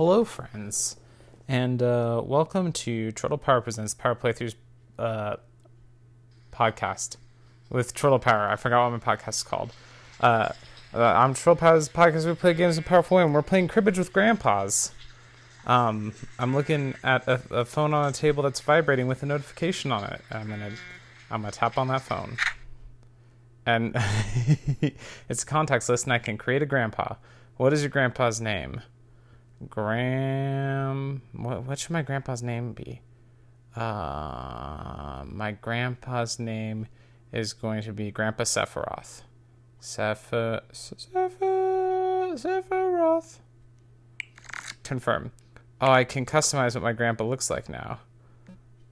hello, 0.00 0.24
friends, 0.24 0.96
and 1.46 1.82
uh, 1.82 2.22
welcome 2.24 2.72
to 2.72 3.12
Turtle 3.12 3.36
Power 3.36 3.60
Presents 3.60 3.92
Power 3.92 4.14
Playthroughs 4.14 4.54
uh, 4.98 5.36
podcast 6.50 7.18
with 7.68 7.92
Turtle 7.92 8.18
Power. 8.18 8.48
I 8.48 8.56
forgot 8.56 8.90
what 8.90 9.04
my 9.04 9.14
podcast 9.14 9.28
is 9.28 9.42
called. 9.42 9.74
Uh, 10.18 10.52
uh, 10.94 11.02
I'm 11.02 11.34
Turtle 11.34 11.56
Power's 11.56 11.90
podcast. 11.90 12.24
We 12.24 12.34
play 12.34 12.54
games 12.54 12.78
in 12.78 12.84
powerful 12.84 13.18
and 13.18 13.34
we're 13.34 13.42
playing 13.42 13.68
cribbage 13.68 13.98
with 13.98 14.10
grandpas. 14.10 14.92
Um, 15.66 16.14
I'm 16.38 16.54
looking 16.54 16.94
at 17.04 17.28
a, 17.28 17.42
a 17.50 17.64
phone 17.66 17.92
on 17.92 18.08
a 18.08 18.12
table 18.12 18.42
that's 18.42 18.60
vibrating 18.60 19.06
with 19.06 19.22
a 19.22 19.26
notification 19.26 19.92
on 19.92 20.04
it. 20.04 20.22
I'm 20.30 20.48
gonna, 20.48 20.70
I'm 21.30 21.42
gonna 21.42 21.52
tap 21.52 21.76
on 21.76 21.88
that 21.88 22.00
phone, 22.00 22.38
and 23.66 23.94
it's 25.28 25.42
a 25.42 25.46
contacts 25.46 25.90
list, 25.90 26.04
and 26.04 26.14
I 26.14 26.18
can 26.18 26.38
create 26.38 26.62
a 26.62 26.66
grandpa. 26.66 27.16
What 27.58 27.74
is 27.74 27.82
your 27.82 27.90
grandpa's 27.90 28.40
name? 28.40 28.80
Gram. 29.68 31.22
What, 31.32 31.64
what 31.64 31.78
should 31.78 31.90
my 31.90 32.02
grandpa's 32.02 32.42
name 32.42 32.72
be? 32.72 33.02
Uh, 33.76 35.22
my 35.26 35.52
grandpa's 35.52 36.38
name 36.38 36.86
is 37.32 37.52
going 37.52 37.82
to 37.82 37.92
be 37.92 38.10
Grandpa 38.10 38.44
Sephiroth. 38.44 39.22
Seph- 39.78 40.30
Seph- 40.72 41.38
Sephiroth. 42.34 43.38
Confirm. 44.82 45.32
Oh, 45.80 45.90
I 45.90 46.04
can 46.04 46.26
customize 46.26 46.74
what 46.74 46.82
my 46.82 46.92
grandpa 46.92 47.24
looks 47.24 47.48
like 47.48 47.68
now. 47.68 48.00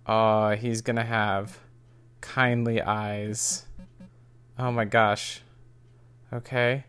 Oh, 0.07 0.51
he's 0.51 0.81
gonna 0.81 1.05
have 1.05 1.59
kindly 2.21 2.81
eyes. 2.81 3.67
Oh 4.59 4.73
my 4.73 4.85
gosh. 4.87 5.43
Okay. 6.33 6.85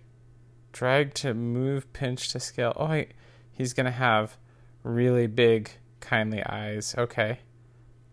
Drag 0.72 1.14
to 1.16 1.34
move, 1.34 1.92
pinch 1.92 2.30
to 2.30 2.40
scale. 2.40 2.74
Oh, 2.78 2.88
wait. 2.90 3.12
He's 3.60 3.74
going 3.74 3.88
to 3.88 3.92
have 3.92 4.38
really 4.84 5.28
big, 5.28 5.70
kindly 6.00 6.42
eyes. 6.46 6.96
Okay. 6.98 7.40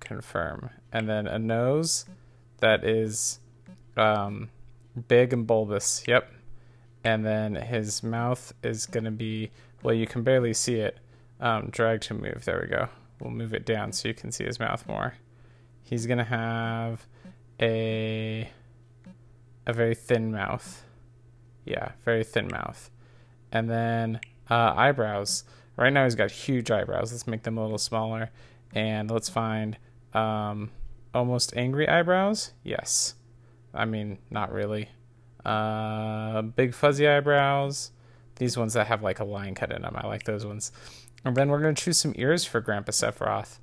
Confirm. 0.00 0.70
And 0.92 1.08
then 1.08 1.28
a 1.28 1.38
nose 1.38 2.04
that 2.58 2.82
is 2.82 3.38
um, 3.96 4.50
big 5.06 5.32
and 5.32 5.46
bulbous. 5.46 6.02
Yep. 6.08 6.32
And 7.04 7.24
then 7.24 7.54
his 7.54 8.02
mouth 8.02 8.52
is 8.64 8.86
going 8.86 9.04
to 9.04 9.12
be, 9.12 9.52
well, 9.84 9.94
you 9.94 10.04
can 10.04 10.24
barely 10.24 10.52
see 10.52 10.80
it. 10.80 10.98
Um, 11.38 11.68
drag 11.70 12.00
to 12.02 12.14
move. 12.14 12.42
There 12.44 12.60
we 12.60 12.66
go. 12.66 12.88
We'll 13.20 13.30
move 13.30 13.54
it 13.54 13.64
down 13.64 13.92
so 13.92 14.08
you 14.08 14.14
can 14.14 14.32
see 14.32 14.42
his 14.42 14.58
mouth 14.58 14.84
more. 14.88 15.14
He's 15.84 16.06
going 16.06 16.18
to 16.18 16.24
have 16.24 17.06
a 17.62 18.50
a 19.64 19.72
very 19.72 19.94
thin 19.94 20.32
mouth. 20.32 20.84
Yeah, 21.64 21.92
very 22.04 22.24
thin 22.24 22.48
mouth. 22.48 22.90
And 23.52 23.70
then 23.70 24.20
uh, 24.50 24.74
eyebrows. 24.76 25.44
Right 25.76 25.92
now 25.92 26.04
he's 26.04 26.14
got 26.14 26.30
huge 26.30 26.70
eyebrows. 26.70 27.12
Let's 27.12 27.26
make 27.26 27.42
them 27.42 27.58
a 27.58 27.62
little 27.62 27.78
smaller. 27.78 28.30
And 28.72 29.10
let's 29.10 29.28
find 29.28 29.76
um, 30.14 30.70
almost 31.14 31.56
angry 31.56 31.88
eyebrows. 31.88 32.52
Yes. 32.62 33.14
I 33.74 33.84
mean, 33.84 34.18
not 34.30 34.52
really. 34.52 34.88
Uh, 35.44 36.42
big 36.42 36.74
fuzzy 36.74 37.06
eyebrows. 37.06 37.92
These 38.36 38.56
ones 38.56 38.74
that 38.74 38.86
have 38.86 39.02
like 39.02 39.20
a 39.20 39.24
line 39.24 39.54
cut 39.54 39.72
in 39.72 39.82
them. 39.82 39.94
I 39.96 40.06
like 40.06 40.24
those 40.24 40.44
ones. 40.44 40.72
And 41.24 41.36
then 41.36 41.48
we're 41.48 41.60
going 41.60 41.74
to 41.74 41.82
choose 41.82 41.98
some 41.98 42.14
ears 42.16 42.44
for 42.44 42.60
Grandpa 42.60 42.92
Sephiroth. 42.92 43.58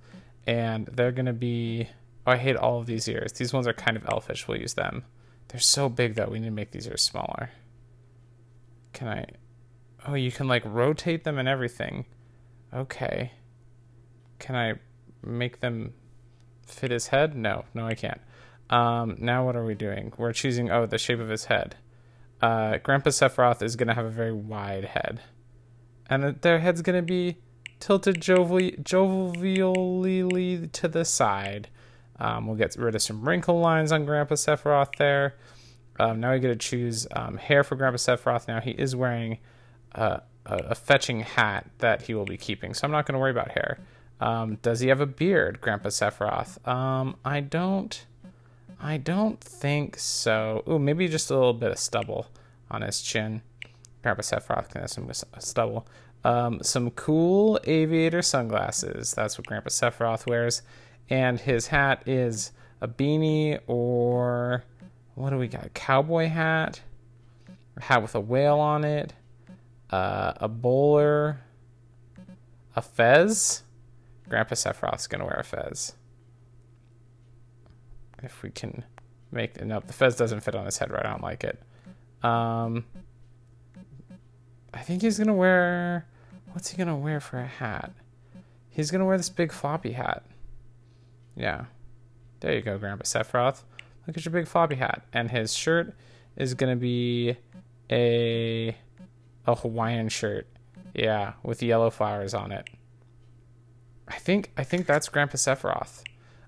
And 0.45 0.87
they're 0.87 1.11
going 1.11 1.25
to 1.25 1.33
be. 1.33 1.89
Oh, 2.25 2.31
I 2.31 2.37
hate 2.37 2.55
all 2.55 2.79
of 2.79 2.85
these 2.85 3.07
ears. 3.07 3.33
These 3.33 3.53
ones 3.53 3.67
are 3.67 3.73
kind 3.73 3.97
of 3.97 4.05
elfish. 4.07 4.47
We'll 4.47 4.59
use 4.59 4.75
them. 4.75 5.03
They're 5.49 5.59
so 5.59 5.89
big 5.89 6.15
though. 6.15 6.29
We 6.29 6.39
need 6.39 6.47
to 6.47 6.51
make 6.51 6.71
these 6.71 6.87
ears 6.87 7.01
smaller. 7.01 7.51
Can 8.93 9.07
I? 9.07 9.25
Oh, 10.05 10.15
you 10.15 10.31
can 10.31 10.47
like 10.47 10.63
rotate 10.65 11.23
them 11.23 11.37
and 11.37 11.47
everything. 11.47 12.05
Okay. 12.73 13.31
Can 14.39 14.55
I 14.55 14.73
make 15.23 15.59
them 15.59 15.93
fit 16.65 16.91
his 16.91 17.07
head? 17.07 17.35
No, 17.35 17.65
no, 17.73 17.85
I 17.87 17.95
can't. 17.95 18.19
Um, 18.69 19.17
now 19.19 19.45
what 19.45 19.55
are 19.55 19.65
we 19.65 19.75
doing? 19.75 20.11
We're 20.17 20.33
choosing, 20.33 20.71
oh, 20.71 20.85
the 20.85 20.97
shape 20.97 21.19
of 21.19 21.29
his 21.29 21.45
head. 21.45 21.75
Uh, 22.41 22.77
Grandpa 22.77 23.11
Sephiroth 23.11 23.61
is 23.61 23.75
going 23.75 23.87
to 23.87 23.93
have 23.93 24.05
a 24.05 24.09
very 24.09 24.33
wide 24.33 24.85
head. 24.85 25.21
And 26.09 26.41
their 26.41 26.59
head's 26.59 26.81
going 26.81 26.97
to 26.97 27.05
be 27.05 27.37
tilted 27.79 28.19
jovially, 28.19 28.81
to 30.71 30.87
the 30.87 31.05
side. 31.05 31.69
Um, 32.19 32.47
we'll 32.47 32.57
get 32.57 32.75
rid 32.75 32.95
of 32.95 33.01
some 33.01 33.27
wrinkle 33.27 33.59
lines 33.59 33.91
on 33.91 34.05
Grandpa 34.05 34.35
Sephiroth 34.35 34.95
there. 34.97 35.35
Um, 35.99 36.19
now 36.19 36.33
we 36.33 36.39
get 36.39 36.47
to 36.47 36.55
choose 36.55 37.07
um, 37.15 37.37
hair 37.37 37.63
for 37.63 37.75
Grandpa 37.75 37.97
Sephiroth. 37.97 38.47
Now 38.47 38.59
he 38.59 38.71
is 38.71 38.95
wearing 38.95 39.37
a, 39.93 40.21
a, 40.45 40.75
fetching 40.75 41.21
hat 41.21 41.69
that 41.79 42.03
he 42.03 42.13
will 42.13 42.25
be 42.25 42.37
keeping, 42.37 42.73
so 42.73 42.85
I'm 42.85 42.91
not 42.91 43.05
going 43.05 43.13
to 43.13 43.19
worry 43.19 43.31
about 43.31 43.51
hair. 43.51 43.79
Um, 44.19 44.57
does 44.61 44.79
he 44.79 44.89
have 44.89 45.01
a 45.01 45.05
beard, 45.05 45.59
Grandpa 45.61 45.89
Sephiroth? 45.89 46.65
Um, 46.67 47.17
I 47.25 47.41
don't. 47.41 48.05
I 48.79 48.97
don't 48.97 49.39
think 49.39 49.97
so. 49.97 50.63
Ooh, 50.67 50.79
maybe 50.79 51.07
just 51.07 51.29
a 51.31 51.35
little 51.35 51.53
bit 51.53 51.71
of 51.71 51.77
stubble 51.77 52.27
on 52.69 52.81
his 52.81 53.01
chin. 53.01 53.41
Grandpa 54.01 54.21
Sephiroth 54.21 54.69
can 54.69 54.81
have 54.81 54.89
some 54.89 55.09
stubble. 55.39 55.87
Um, 56.25 56.61
some 56.61 56.91
cool 56.91 57.59
aviator 57.63 58.21
sunglasses. 58.21 59.13
That's 59.13 59.37
what 59.37 59.47
Grandpa 59.47 59.69
Sephiroth 59.69 60.27
wears. 60.27 60.61
And 61.09 61.39
his 61.39 61.67
hat 61.67 62.03
is 62.05 62.51
a 62.81 62.87
beanie 62.87 63.59
or 63.67 64.63
what 65.15 65.29
do 65.29 65.37
we 65.37 65.47
got? 65.47 65.65
A 65.65 65.69
cowboy 65.69 66.27
hat, 66.27 66.81
a 67.77 67.81
hat 67.81 68.01
with 68.01 68.15
a 68.15 68.19
whale 68.19 68.59
on 68.59 68.83
it, 68.83 69.13
uh, 69.93 70.33
a 70.37 70.47
bowler, 70.47 71.39
a 72.75 72.81
fez. 72.81 73.61
Grandpa 74.27 74.55
Sephiroth's 74.55 75.05
gonna 75.05 75.25
wear 75.25 75.37
a 75.39 75.43
fez. 75.43 75.93
If 78.23 78.41
we 78.41 78.49
can 78.49 78.83
make 79.31 79.63
no, 79.63 79.81
the 79.81 79.93
fez 79.93 80.15
doesn't 80.15 80.39
fit 80.39 80.55
on 80.55 80.65
his 80.65 80.79
head 80.79 80.89
right. 80.89 81.05
I 81.05 81.11
don't 81.11 81.21
like 81.21 81.43
it. 81.43 81.61
Um, 82.23 82.85
I 84.73 84.79
think 84.79 85.03
he's 85.03 85.19
gonna 85.19 85.35
wear. 85.35 86.07
What's 86.53 86.69
he 86.69 86.77
gonna 86.77 86.97
wear 86.97 87.19
for 87.19 87.37
a 87.37 87.45
hat? 87.45 87.91
He's 88.71 88.89
gonna 88.89 89.05
wear 89.05 89.17
this 89.17 89.29
big 89.29 89.51
floppy 89.51 89.91
hat. 89.91 90.23
Yeah, 91.35 91.65
there 92.39 92.55
you 92.55 92.61
go, 92.61 92.79
Grandpa 92.79 93.03
Sephiroth. 93.03 93.61
Look 94.07 94.17
at 94.17 94.25
your 94.25 94.31
big 94.31 94.47
floppy 94.47 94.75
hat. 94.75 95.05
And 95.13 95.29
his 95.29 95.53
shirt 95.55 95.93
is 96.35 96.55
gonna 96.55 96.75
be 96.75 97.37
a 97.91 98.75
a 99.45 99.55
Hawaiian 99.55 100.09
shirt. 100.09 100.47
Yeah, 100.93 101.33
with 101.41 101.63
yellow 101.63 101.89
flowers 101.89 102.33
on 102.33 102.51
it. 102.51 102.69
I 104.07 104.17
think 104.17 104.51
I 104.57 104.63
think 104.63 104.85
that's 104.85 105.09
Grandpa 105.09 105.37
Sephiroth. 105.37 106.03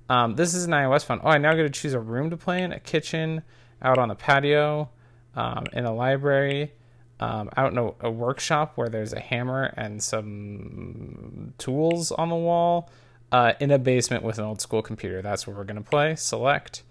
Um, 0.10 0.36
this 0.36 0.54
is 0.54 0.66
an 0.66 0.72
iOS 0.72 1.04
phone. 1.04 1.20
Oh, 1.24 1.30
I 1.30 1.38
now 1.38 1.54
get 1.54 1.64
to 1.64 1.70
choose 1.70 1.94
a 1.94 2.00
room 2.00 2.30
to 2.30 2.38
play 2.38 2.62
in, 2.62 2.72
a 2.72 2.80
kitchen, 2.80 3.42
out 3.82 3.98
on 3.98 4.10
the 4.10 4.16
patio, 4.16 4.90
um, 5.36 5.66
in 5.74 5.86
a 5.86 5.94
library, 5.94 6.74
um, 7.20 7.50
out 7.58 7.72
in 7.72 7.78
a, 7.80 7.92
a, 8.02 8.12
workshop 8.12 8.74
where 8.76 8.88
there's 8.88 9.14
a 9.14 9.20
hammer 9.20 9.74
and 9.78 10.04
some 10.04 11.54
tools 11.58 12.12
on 12.12 12.30
the 12.30 12.36
wall, 12.36 12.90
uh, 13.32 13.54
in 13.60 13.72
a 13.72 13.80
basement 13.80 14.24
with 14.24 14.38
an 14.38 14.46
old 14.46 14.62
school 14.62 14.84
computer. 14.84 15.22
That's 15.24 15.48
where 15.48 15.56
we're 15.56 15.64
gonna 15.64 15.82
play. 15.82 16.16
Select. 16.16 16.84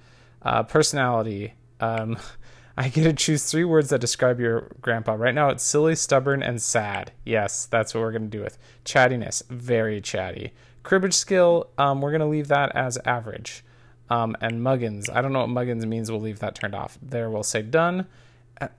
Uh, 0.42 0.64
personality. 0.64 1.54
Um, 1.80 2.18
I 2.76 2.88
get 2.88 3.04
to 3.04 3.12
choose 3.12 3.44
three 3.44 3.64
words 3.64 3.90
that 3.90 4.00
describe 4.00 4.40
your 4.40 4.72
grandpa. 4.80 5.14
Right 5.14 5.34
now, 5.34 5.48
it's 5.48 5.62
silly, 5.62 5.94
stubborn, 5.94 6.42
and 6.42 6.60
sad. 6.60 7.12
Yes, 7.24 7.66
that's 7.66 7.94
what 7.94 8.00
we're 8.00 8.10
going 8.10 8.28
to 8.30 8.36
do 8.36 8.42
with. 8.42 8.58
Chattiness, 8.84 9.46
very 9.48 10.00
chatty. 10.00 10.52
Cribbage 10.82 11.14
skill, 11.14 11.68
um, 11.78 12.00
we're 12.00 12.10
going 12.10 12.20
to 12.20 12.26
leave 12.26 12.48
that 12.48 12.74
as 12.74 12.98
average. 13.04 13.64
Um, 14.10 14.36
and 14.40 14.60
Muggins, 14.60 15.08
I 15.08 15.22
don't 15.22 15.32
know 15.32 15.40
what 15.40 15.50
Muggins 15.50 15.86
means. 15.86 16.10
We'll 16.10 16.20
leave 16.20 16.40
that 16.40 16.56
turned 16.56 16.74
off. 16.74 16.98
There, 17.00 17.30
we'll 17.30 17.44
say 17.44 17.62
done. 17.62 18.06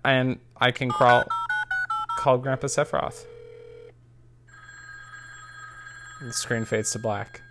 And 0.04 0.40
I 0.58 0.72
can 0.72 0.90
crawl, 0.90 1.24
call 2.18 2.38
Grandpa 2.38 2.68
Sephiroth. 2.68 3.26
the 6.22 6.34
screen 6.34 6.66
fades 6.66 6.92
to 6.92 7.00
black. 7.00 7.42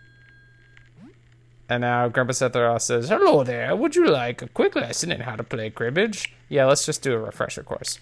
And 1.69 1.81
now 1.81 2.09
Grandpa 2.09 2.33
Sephiroth 2.33 2.83
says, 2.83 3.09
Hello 3.09 3.43
there, 3.43 3.75
would 3.75 3.97
you 3.97 4.07
like 4.07 4.43
a 4.43 4.49
quick 4.49 4.77
lesson 4.77 5.11
in 5.11 5.21
how 5.21 5.37
to 5.37 5.43
play 5.43 5.71
cribbage? 5.71 6.35
Yeah, 6.49 6.67
let's 6.67 6.85
just 6.85 7.03
do 7.03 7.15
a 7.15 7.19
refresher 7.19 7.63
course. 7.63 7.99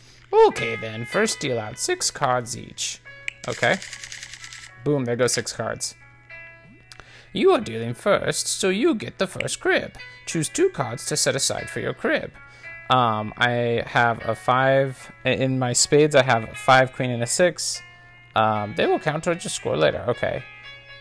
Okay 0.48 0.76
then, 0.76 1.04
first 1.04 1.38
deal 1.38 1.58
out 1.58 1.78
six 1.78 2.10
cards 2.10 2.56
each. 2.56 3.00
Okay. 3.46 3.76
Boom, 4.84 5.04
there 5.04 5.16
go 5.16 5.28
six 5.28 5.52
cards. 5.52 5.94
You 7.32 7.52
are 7.52 7.60
dealing 7.60 7.94
first, 7.94 8.46
so 8.46 8.68
you 8.68 8.94
get 8.94 9.18
the 9.18 9.26
first 9.26 9.60
crib. 9.60 9.96
Choose 10.26 10.48
two 10.48 10.68
cards 10.68 11.06
to 11.06 11.16
set 11.16 11.36
aside 11.36 11.70
for 11.70 11.80
your 11.80 11.94
crib. 11.94 12.32
Um, 12.90 13.32
I 13.38 13.82
have 13.86 14.20
a 14.28 14.34
five, 14.34 15.10
in 15.24 15.58
my 15.58 15.72
spades 15.72 16.14
I 16.14 16.24
have 16.24 16.44
a 16.44 16.54
five, 16.54 16.92
queen, 16.92 17.10
and 17.10 17.22
a 17.22 17.26
six. 17.26 17.80
Um, 18.34 18.74
they 18.76 18.86
will 18.86 18.98
count 18.98 19.24
towards 19.24 19.44
your 19.44 19.50
score 19.50 19.76
later, 19.76 20.04
okay. 20.08 20.42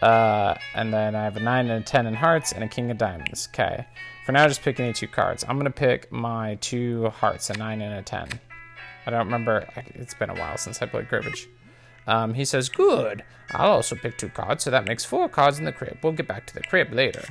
Uh, 0.01 0.56
and 0.74 0.94
then 0.94 1.15
I 1.15 1.24
have 1.24 1.38
a 1.38 1.39
9 1.39 1.69
and 1.69 1.83
a 1.83 1.86
10 1.86 2.07
in 2.07 2.13
hearts 2.13 2.51
and 2.51 2.63
a 2.63 2.68
king 2.68 2.89
of 2.89 2.98
diamonds. 2.98 3.48
Okay. 3.53 3.86
For 4.25 4.31
now, 4.31 4.48
just 4.48 4.62
pick 4.62 4.80
any 4.80 4.94
two 4.94 5.07
cards. 5.07 5.44
I'm 5.48 5.56
going 5.56 5.65
to 5.65 5.71
pick 5.71 6.12
my 6.12 6.56
two 6.56 7.09
hearts, 7.09 7.50
a 7.50 7.57
9 7.57 7.81
and 7.81 7.94
a 7.94 8.01
10. 8.01 8.39
I 9.06 9.12
don't 9.12 9.25
remember. 9.25 9.68
It's 9.95 10.13
been 10.13 10.30
a 10.30 10.36
while 10.36 10.57
since 10.57 10.81
I 10.81 10.86
played 10.86 11.09
cribbage. 11.09 11.48
Um, 12.07 12.33
he 12.33 12.45
says, 12.45 12.69
Good. 12.69 13.24
I'll 13.51 13.71
also 13.71 13.95
pick 13.95 14.18
two 14.18 14.30
cards, 14.30 14.63
so 14.63 14.71
that 14.71 14.86
makes 14.86 15.03
four 15.03 15.27
cards 15.27 15.59
in 15.59 15.65
the 15.65 15.71
crib. 15.71 15.98
We'll 16.01 16.13
get 16.13 16.27
back 16.27 16.45
to 16.48 16.53
the 16.53 16.62
crib 16.62 16.94
later. 16.94 17.24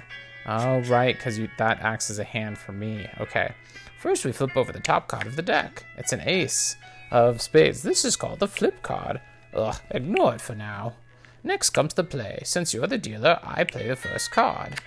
Oh, 0.47 0.81
right, 0.81 1.17
because 1.17 1.39
that 1.59 1.81
acts 1.81 2.11
as 2.11 2.19
a 2.19 2.25
hand 2.25 2.59
for 2.59 2.73
me. 2.73 3.09
Okay. 3.21 3.53
First, 3.99 4.25
we 4.25 4.33
flip 4.33 4.57
over 4.57 4.73
the 4.73 4.81
top 4.81 5.09
card 5.09 5.27
of 5.27 5.37
the 5.37 5.43
deck. 5.43 5.85
It's 5.97 6.13
an 6.13 6.23
ace 6.25 6.77
of 7.11 7.41
spades. 7.41 7.83
This 7.83 8.05
is 8.05 8.17
called 8.17 8.39
the 8.39 8.49
flip 8.49 8.83
card. 8.83 9.21
Ugh, 9.55 9.77
ignore 9.91 10.35
it 10.35 10.41
for 10.41 10.55
now. 10.55 10.95
Next 11.43 11.71
comes 11.71 11.95
the 11.95 12.05
play. 12.05 12.41
Since 12.45 12.75
you're 12.75 12.87
the 12.87 12.99
dealer, 12.99 13.39
I 13.43 13.65
play 13.65 13.89
the 13.89 13.97
first 13.97 14.31
card. 14.31 14.81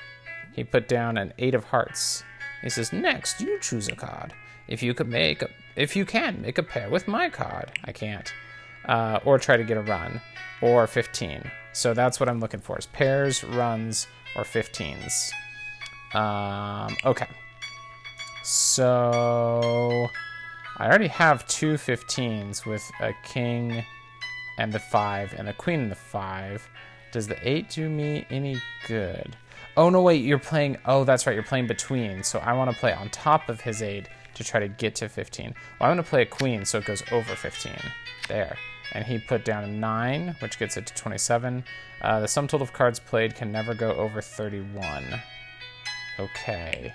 He 0.54 0.64
put 0.64 0.88
down 0.88 1.18
an 1.18 1.34
eight 1.40 1.56
of 1.56 1.66
hearts. 1.66 2.24
He 2.62 2.70
says, 2.70 2.94
next, 2.94 3.42
you 3.42 3.60
choose 3.60 3.88
a 3.88 3.96
card. 3.96 4.34
If 4.68 4.84
you 4.84 4.94
could 4.94 5.10
make 5.10 5.42
a, 5.42 5.50
if 5.76 5.96
you 5.96 6.06
can 6.06 6.42
make 6.42 6.58
a 6.58 6.64
pair 6.64 6.90
with 6.90 7.08
my 7.08 7.30
card, 7.30 7.72
I 7.84 7.92
can't. 7.92 8.32
Uh, 8.86 9.20
or 9.26 9.40
try 9.40 9.58
to 9.58 9.64
get 9.64 9.78
a 9.78 9.82
run, 9.82 10.22
or 10.62 10.86
15. 10.88 11.50
So 11.74 11.94
that's 11.94 12.20
what 12.20 12.30
I'm 12.30 12.40
looking 12.40 12.60
for: 12.60 12.78
is 12.78 12.86
pairs, 12.86 13.44
runs, 13.44 14.08
or 14.36 14.44
15s. 14.44 15.32
Um, 16.14 16.96
okay. 17.06 17.28
So 18.44 20.08
I 20.78 20.88
already 20.88 21.08
have 21.08 21.48
two 21.48 21.74
15s 21.74 22.66
with 22.66 22.90
a 23.00 23.14
king 23.24 23.84
and 24.58 24.72
the 24.72 24.80
five 24.80 25.34
and 25.38 25.48
the 25.48 25.54
queen 25.54 25.82
and 25.82 25.92
the 25.92 25.96
five. 25.96 26.70
Does 27.12 27.28
the 27.28 27.38
eight 27.48 27.70
do 27.70 27.90
me 27.90 28.26
any 28.30 28.62
good? 28.88 29.36
Oh 29.76 29.90
no, 29.90 30.02
wait, 30.02 30.24
you're 30.24 30.40
playing. 30.40 30.78
Oh, 30.86 31.04
that's 31.04 31.26
right, 31.26 31.34
you're 31.34 31.44
playing 31.44 31.68
between. 31.68 32.24
So 32.24 32.40
I 32.40 32.54
want 32.54 32.72
to 32.72 32.78
play 32.78 32.94
on 32.94 33.10
top 33.10 33.50
of 33.50 33.62
his 33.62 33.82
eight 33.82 34.08
to 34.36 34.44
try 34.44 34.60
to 34.60 34.68
get 34.68 34.96
to 34.96 35.10
15. 35.10 35.46
Well, 35.46 35.90
I'm 35.90 35.96
going 35.96 36.04
to 36.04 36.10
play 36.10 36.24
a 36.24 36.26
queen 36.26 36.66
so 36.66 36.80
it 36.80 36.86
goes 36.86 37.04
over 37.12 37.36
15. 37.36 37.74
There. 38.28 38.58
And 38.94 39.06
he 39.06 39.18
put 39.18 39.46
down 39.46 39.64
a 39.64 39.68
9, 39.68 40.36
which 40.40 40.60
gets 40.60 40.78
it 40.78 40.86
to 40.88 40.94
27. 40.94 41.64
Uh, 42.02 42.20
the 42.20 42.28
sum 42.28 42.48
total 42.48 42.64
of 42.64 42.74
cards 42.74 43.00
played 43.00 43.36
can 43.36 43.52
never 43.52 43.74
go 43.74 43.92
over 43.94 44.22
31. 44.22 45.04
Okay. 46.20 46.94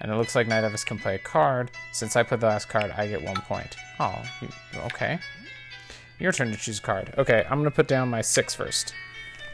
And 0.00 0.10
it 0.10 0.16
looks 0.16 0.34
like 0.34 0.48
neither 0.48 0.66
of 0.66 0.74
us 0.74 0.84
can 0.84 0.98
play 0.98 1.16
a 1.16 1.18
card. 1.18 1.70
Since 1.92 2.16
I 2.16 2.22
put 2.22 2.40
the 2.40 2.46
last 2.46 2.68
card, 2.68 2.90
I 2.96 3.06
get 3.06 3.22
one 3.22 3.40
point. 3.42 3.76
Oh, 4.00 4.22
okay. 4.86 5.18
Your 6.20 6.32
turn 6.32 6.50
to 6.50 6.56
choose 6.56 6.78
a 6.78 6.82
card. 6.82 7.14
Okay, 7.16 7.46
I'm 7.48 7.64
to 7.64 7.70
put 7.70 7.88
down 7.88 8.10
my 8.10 8.20
six 8.20 8.54
first. 8.54 8.94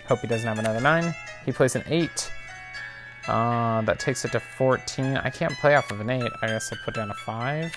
Hope 0.09 0.21
he 0.21 0.27
doesn't 0.27 0.47
have 0.47 0.59
another 0.59 0.81
9. 0.81 1.15
He 1.45 1.53
plays 1.53 1.77
an 1.77 1.85
8. 1.87 2.33
Uh, 3.29 3.83
that 3.83 3.99
takes 3.99 4.25
it 4.25 4.33
to 4.33 4.41
14. 4.41 5.17
I 5.17 5.31
can't 5.31 5.53
play 5.55 5.75
off 5.75 5.91
of 5.91 6.01
an 6.01 6.11
8. 6.11 6.31
I 6.43 6.47
guess 6.49 6.73
I'll 6.73 6.79
put 6.85 6.95
down 6.95 7.11
a 7.11 7.15
5. 7.15 7.75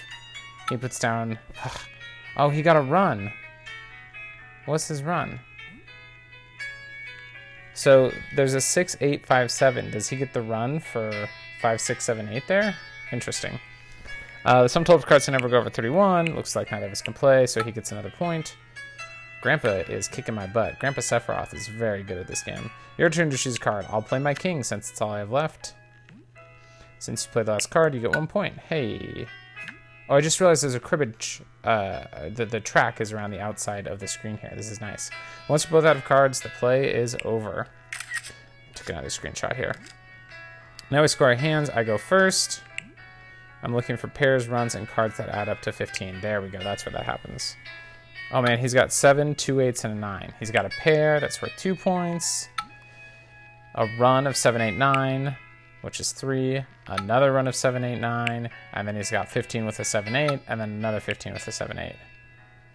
He 0.69 0.77
puts 0.77 0.99
down... 0.99 1.39
Oh, 2.37 2.49
he 2.49 2.61
got 2.61 2.77
a 2.77 2.81
run. 2.81 3.33
What's 4.65 4.87
his 4.87 5.03
run? 5.03 5.41
So 7.73 8.13
there's 8.33 8.53
a 8.53 8.61
6, 8.61 8.97
8, 9.01 9.25
5, 9.25 9.51
7. 9.51 9.91
Does 9.91 10.07
he 10.07 10.15
get 10.15 10.31
the 10.31 10.41
run 10.41 10.79
for 10.79 11.27
5, 11.61 11.81
6, 11.81 12.03
7, 12.03 12.29
8 12.29 12.43
there? 12.47 12.75
Interesting. 13.11 13.59
Uh, 14.45 14.63
the 14.63 14.69
sum 14.69 14.83
total 14.85 14.99
of 14.99 15.05
cards 15.05 15.25
can 15.25 15.33
never 15.33 15.49
go 15.49 15.57
over 15.57 15.69
31. 15.69 16.35
Looks 16.35 16.55
like 16.55 16.71
neither 16.71 16.85
of 16.85 16.91
us 16.91 17.01
can 17.01 17.13
play, 17.13 17.45
so 17.45 17.61
he 17.63 17.71
gets 17.71 17.91
another 17.91 18.13
point. 18.17 18.55
Grandpa 19.41 19.69
is 19.89 20.07
kicking 20.07 20.35
my 20.35 20.47
butt. 20.47 20.79
Grandpa 20.79 21.01
Sephiroth 21.01 21.53
is 21.53 21.67
very 21.67 22.03
good 22.03 22.17
at 22.17 22.27
this 22.27 22.43
game. 22.43 22.69
Your 22.97 23.09
turn 23.09 23.29
to 23.29 23.37
choose 23.37 23.55
a 23.55 23.59
card. 23.59 23.85
I'll 23.89 24.01
play 24.01 24.19
my 24.19 24.33
king 24.33 24.63
since 24.63 24.89
it's 24.89 25.01
all 25.01 25.11
I 25.11 25.19
have 25.19 25.31
left. 25.31 25.75
Since 26.99 27.25
you 27.25 27.31
played 27.31 27.45
the 27.45 27.53
last 27.53 27.69
card, 27.69 27.93
you 27.93 28.01
get 28.01 28.15
one 28.15 28.27
point. 28.27 28.57
Hey. 28.57 29.25
Oh, 30.09 30.15
I 30.15 30.21
just 30.21 30.41
realized 30.41 30.63
there's 30.63 30.75
a 30.75 30.79
cribbage. 30.79 31.41
Uh, 31.63 32.29
the, 32.33 32.45
the 32.45 32.59
track 32.59 32.99
is 32.99 33.13
around 33.13 33.31
the 33.31 33.39
outside 33.39 33.87
of 33.87 33.99
the 33.99 34.07
screen 34.07 34.37
here. 34.37 34.51
This 34.55 34.69
is 34.69 34.81
nice. 34.81 35.09
Once 35.47 35.63
you're 35.63 35.79
both 35.79 35.87
out 35.87 35.95
of 35.95 36.03
cards, 36.03 36.41
the 36.41 36.49
play 36.49 36.93
is 36.93 37.15
over. 37.23 37.67
Took 38.75 38.89
another 38.89 39.07
screenshot 39.07 39.55
here. 39.55 39.75
Now 40.91 41.01
we 41.01 41.07
score 41.07 41.27
our 41.27 41.35
hands. 41.35 41.69
I 41.69 41.83
go 41.83 41.97
first. 41.97 42.61
I'm 43.61 43.73
looking 43.73 43.95
for 43.95 44.07
pairs, 44.07 44.47
runs, 44.47 44.75
and 44.75 44.87
cards 44.87 45.17
that 45.17 45.29
add 45.29 45.47
up 45.47 45.61
to 45.61 45.71
15. 45.71 46.21
There 46.21 46.41
we 46.41 46.49
go. 46.49 46.59
That's 46.59 46.85
where 46.85 46.93
that 46.93 47.05
happens. 47.05 47.55
Oh 48.31 48.41
man, 48.43 48.59
he's 48.59 48.75
got 48.75 48.93
seven, 48.93 49.33
two 49.33 49.59
eights, 49.59 49.83
and 49.83 49.93
a 49.93 49.97
nine. 49.97 50.33
He's 50.39 50.51
got 50.51 50.65
a 50.65 50.69
pair 50.69 51.19
that's 51.19 51.41
worth 51.41 51.51
two 51.57 51.75
points. 51.75 52.47
A 53.73 53.87
run 53.99 54.27
of 54.27 54.37
seven, 54.37 54.61
eight, 54.61 54.77
nine, 54.77 55.35
which 55.81 55.99
is 55.99 56.11
three. 56.11 56.63
Another 56.87 57.31
run 57.31 57.47
of 57.47 57.55
seven, 57.55 57.83
eight, 57.83 57.99
nine, 57.99 58.49
and 58.73 58.87
then 58.87 58.95
he's 58.95 59.09
got 59.09 59.29
15 59.29 59.65
with 59.65 59.79
a 59.79 59.83
seven, 59.83 60.15
eight, 60.15 60.39
and 60.47 60.59
then 60.59 60.69
another 60.69 60.99
15 60.99 61.33
with 61.33 61.47
a 61.47 61.51
seven, 61.51 61.79
eight. 61.79 61.95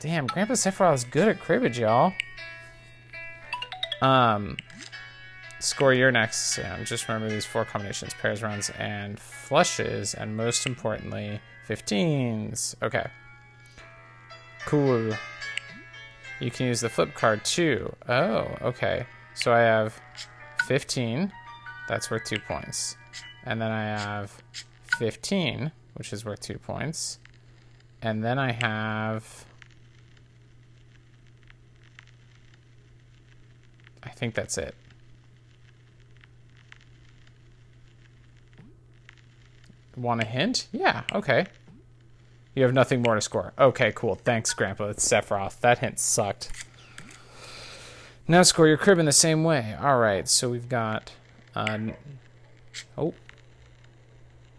Damn, 0.01 0.27
Grandpa 0.27 0.55
Sephiroth 0.55 0.95
is 0.95 1.05
good 1.05 1.29
at 1.29 1.41
cribbage, 1.41 1.79
y'all. 1.79 2.13
Um, 4.03 4.57
score 5.61 5.95
your 5.95 6.11
next. 6.11 6.59
Yeah, 6.59 6.83
just 6.83 7.09
remember 7.09 7.33
these 7.33 7.47
four 7.47 7.65
combinations: 7.65 8.13
pairs, 8.15 8.43
runs, 8.43 8.71
and 8.71 9.19
flushes, 9.21 10.15
and 10.15 10.37
most 10.37 10.67
importantly, 10.67 11.41
15s. 11.69 12.75
Okay. 12.83 13.07
Cool. 14.67 15.15
You 16.45 16.51
can 16.51 16.67
use 16.67 16.83
the 16.83 16.91
flip 16.91 17.15
card 17.15 17.43
too. 17.43 17.97
Oh, 18.07 18.55
okay. 18.61 19.07
So 19.33 19.51
I 19.51 19.61
have 19.61 19.99
15. 20.67 21.33
That's 21.89 22.11
worth 22.11 22.25
two 22.27 22.39
points. 22.39 22.99
And 23.45 23.63
then 23.63 23.71
I 23.71 23.85
have 23.85 24.43
15, 24.99 25.73
which 25.95 26.13
is 26.13 26.23
worth 26.23 26.41
two 26.41 26.59
points. 26.59 27.19
And 28.03 28.23
then 28.23 28.39
I 28.39 28.53
have... 28.53 29.47
I 34.03 34.11
think 34.11 34.35
that's 34.35 34.59
it. 34.59 34.75
Want 39.97 40.21
a 40.21 40.27
hint? 40.27 40.69
Yeah, 40.73 41.05
okay. 41.15 41.47
You 42.55 42.63
have 42.63 42.73
nothing 42.73 43.03
more 43.03 43.17
to 43.17 43.21
score. 43.21 43.53
Okay, 43.59 43.93
cool. 43.95 44.15
Thanks, 44.15 44.53
Grandpa. 44.53 44.89
It's 44.89 45.07
Sephiroth. 45.07 45.61
That 45.61 45.81
hint 45.81 45.99
sucked. 45.99 46.53
Now 48.29 48.43
score 48.43 48.69
your 48.69 48.77
crib 48.77 48.99
in 48.99 49.07
the 49.07 49.13
same 49.13 49.43
way. 49.43 49.77
All 49.81 49.99
right, 49.99 50.29
so 50.29 50.49
we've 50.49 50.69
got... 50.69 51.13
Uh, 51.55 51.79
oh. 52.97 53.15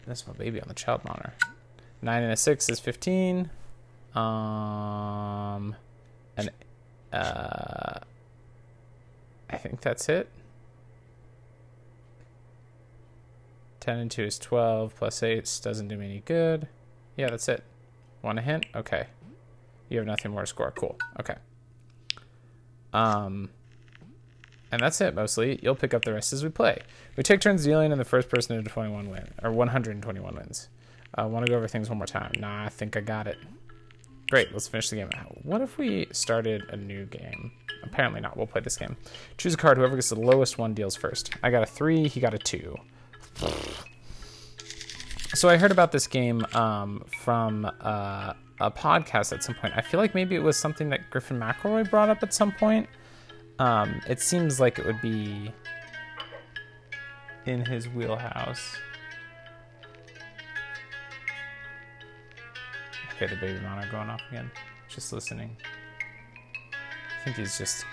That's 0.06 0.28
my 0.28 0.34
baby 0.34 0.62
on 0.62 0.68
the 0.68 0.74
child 0.74 1.04
monitor. 1.06 1.34
9 2.02 2.24
and 2.24 2.34
a 2.34 2.38
6 2.38 2.70
is 2.70 2.80
15. 2.80 3.50
Um, 4.14 5.76
and 6.38 6.52
uh, 7.12 8.00
I 9.50 9.58
think 9.58 9.82
that's 9.82 10.10
it. 10.10 10.30
10 13.80 13.98
and 13.98 14.12
2 14.12 14.24
is 14.24 14.40
12, 14.40 14.96
plus 14.96 15.24
8 15.24 15.60
doesn't 15.64 15.88
do 15.88 15.98
me 15.98 16.06
any 16.06 16.24
good. 16.26 16.68
Yeah, 17.16 17.30
that's 17.30 17.48
it. 17.48 17.64
Want 18.26 18.40
a 18.40 18.42
hint? 18.42 18.66
Okay. 18.76 19.06
You 19.88 20.00
have 20.00 20.08
nothing 20.08 20.32
more 20.32 20.42
to 20.42 20.48
score. 20.48 20.72
Cool. 20.72 20.98
Okay. 21.20 21.36
Um, 22.92 23.52
and 24.72 24.82
that's 24.82 25.00
it 25.00 25.14
mostly. 25.14 25.60
You'll 25.62 25.76
pick 25.76 25.94
up 25.94 26.04
the 26.04 26.12
rest 26.12 26.34
as 26.34 26.44
we 26.44 26.50
play. 26.50 26.82
We 27.18 27.22
take 27.22 27.40
turns 27.40 27.64
dealing, 27.64 27.92
and 27.92 28.02
the 28.02 28.06
first 28.06 28.28
person 28.28 28.62
to 28.64 28.68
21 28.68 29.12
win 29.12 29.30
or 29.44 29.52
121 29.52 30.36
wins. 30.36 30.70
I 31.14 31.22
uh, 31.22 31.28
want 31.28 31.46
to 31.46 31.52
go 31.52 31.56
over 31.56 31.68
things 31.68 31.88
one 31.88 32.00
more 32.00 32.08
time. 32.08 32.32
Nah, 32.40 32.66
I 32.66 32.70
think 32.70 32.98
I 32.98 33.02
got 33.02 33.28
it. 33.28 33.38
Great. 34.32 34.52
Let's 34.52 34.68
finish 34.68 34.90
the 34.90 34.96
game. 34.96 35.10
What 35.44 35.62
if 35.62 35.78
we 35.78 36.08
started 36.12 36.64
a 36.70 36.78
new 36.78 37.06
game? 37.06 37.52
Apparently 37.84 38.22
not. 38.22 38.36
We'll 38.36 38.48
play 38.48 38.62
this 38.62 38.76
game. 38.76 38.98
Choose 39.38 39.54
a 39.54 39.58
card. 39.58 39.78
Whoever 39.78 39.94
gets 39.94 40.10
the 40.10 40.20
lowest 40.20 40.58
one 40.58 40.74
deals 40.74 40.96
first. 40.96 41.30
I 41.44 41.52
got 41.52 41.62
a 41.62 41.68
three. 41.68 42.08
He 42.08 42.20
got 42.20 42.34
a 42.34 42.40
two. 42.40 42.76
So 45.36 45.50
I 45.50 45.58
heard 45.58 45.72
about 45.72 45.92
this 45.92 46.08
game 46.08 46.46
um, 46.54 47.04
from 47.20 47.66
uh, 47.66 48.34
a 48.62 48.72
podcast 48.72 49.34
at 49.34 49.44
some 49.44 49.54
point. 49.54 49.74
I 49.76 49.82
feel 49.82 50.00
like 50.00 50.16
maybe 50.16 50.34
it 50.34 50.42
was 50.42 50.56
something 50.56 50.88
that 50.92 51.10
Griffin 51.10 51.38
McElroy 51.38 51.90
brought 51.90 52.08
up 52.08 52.24
at 52.24 52.34
some 52.34 52.54
point. 52.54 52.88
Um, 53.60 54.00
it 54.08 54.22
seems 54.22 54.62
like 54.62 54.80
it 54.80 54.86
would 54.86 55.02
be 55.02 55.52
in 57.46 57.66
his 57.66 57.90
wheelhouse. 57.90 58.78
Okay, 63.16 63.28
the 63.28 63.36
baby 63.36 63.60
monitor 63.60 63.92
going 63.92 64.10
off 64.10 64.22
again. 64.30 64.50
Just 64.88 65.12
listening. 65.12 65.58
I 66.72 67.26
think 67.26 67.36
he's 67.36 67.58
just 67.58 67.86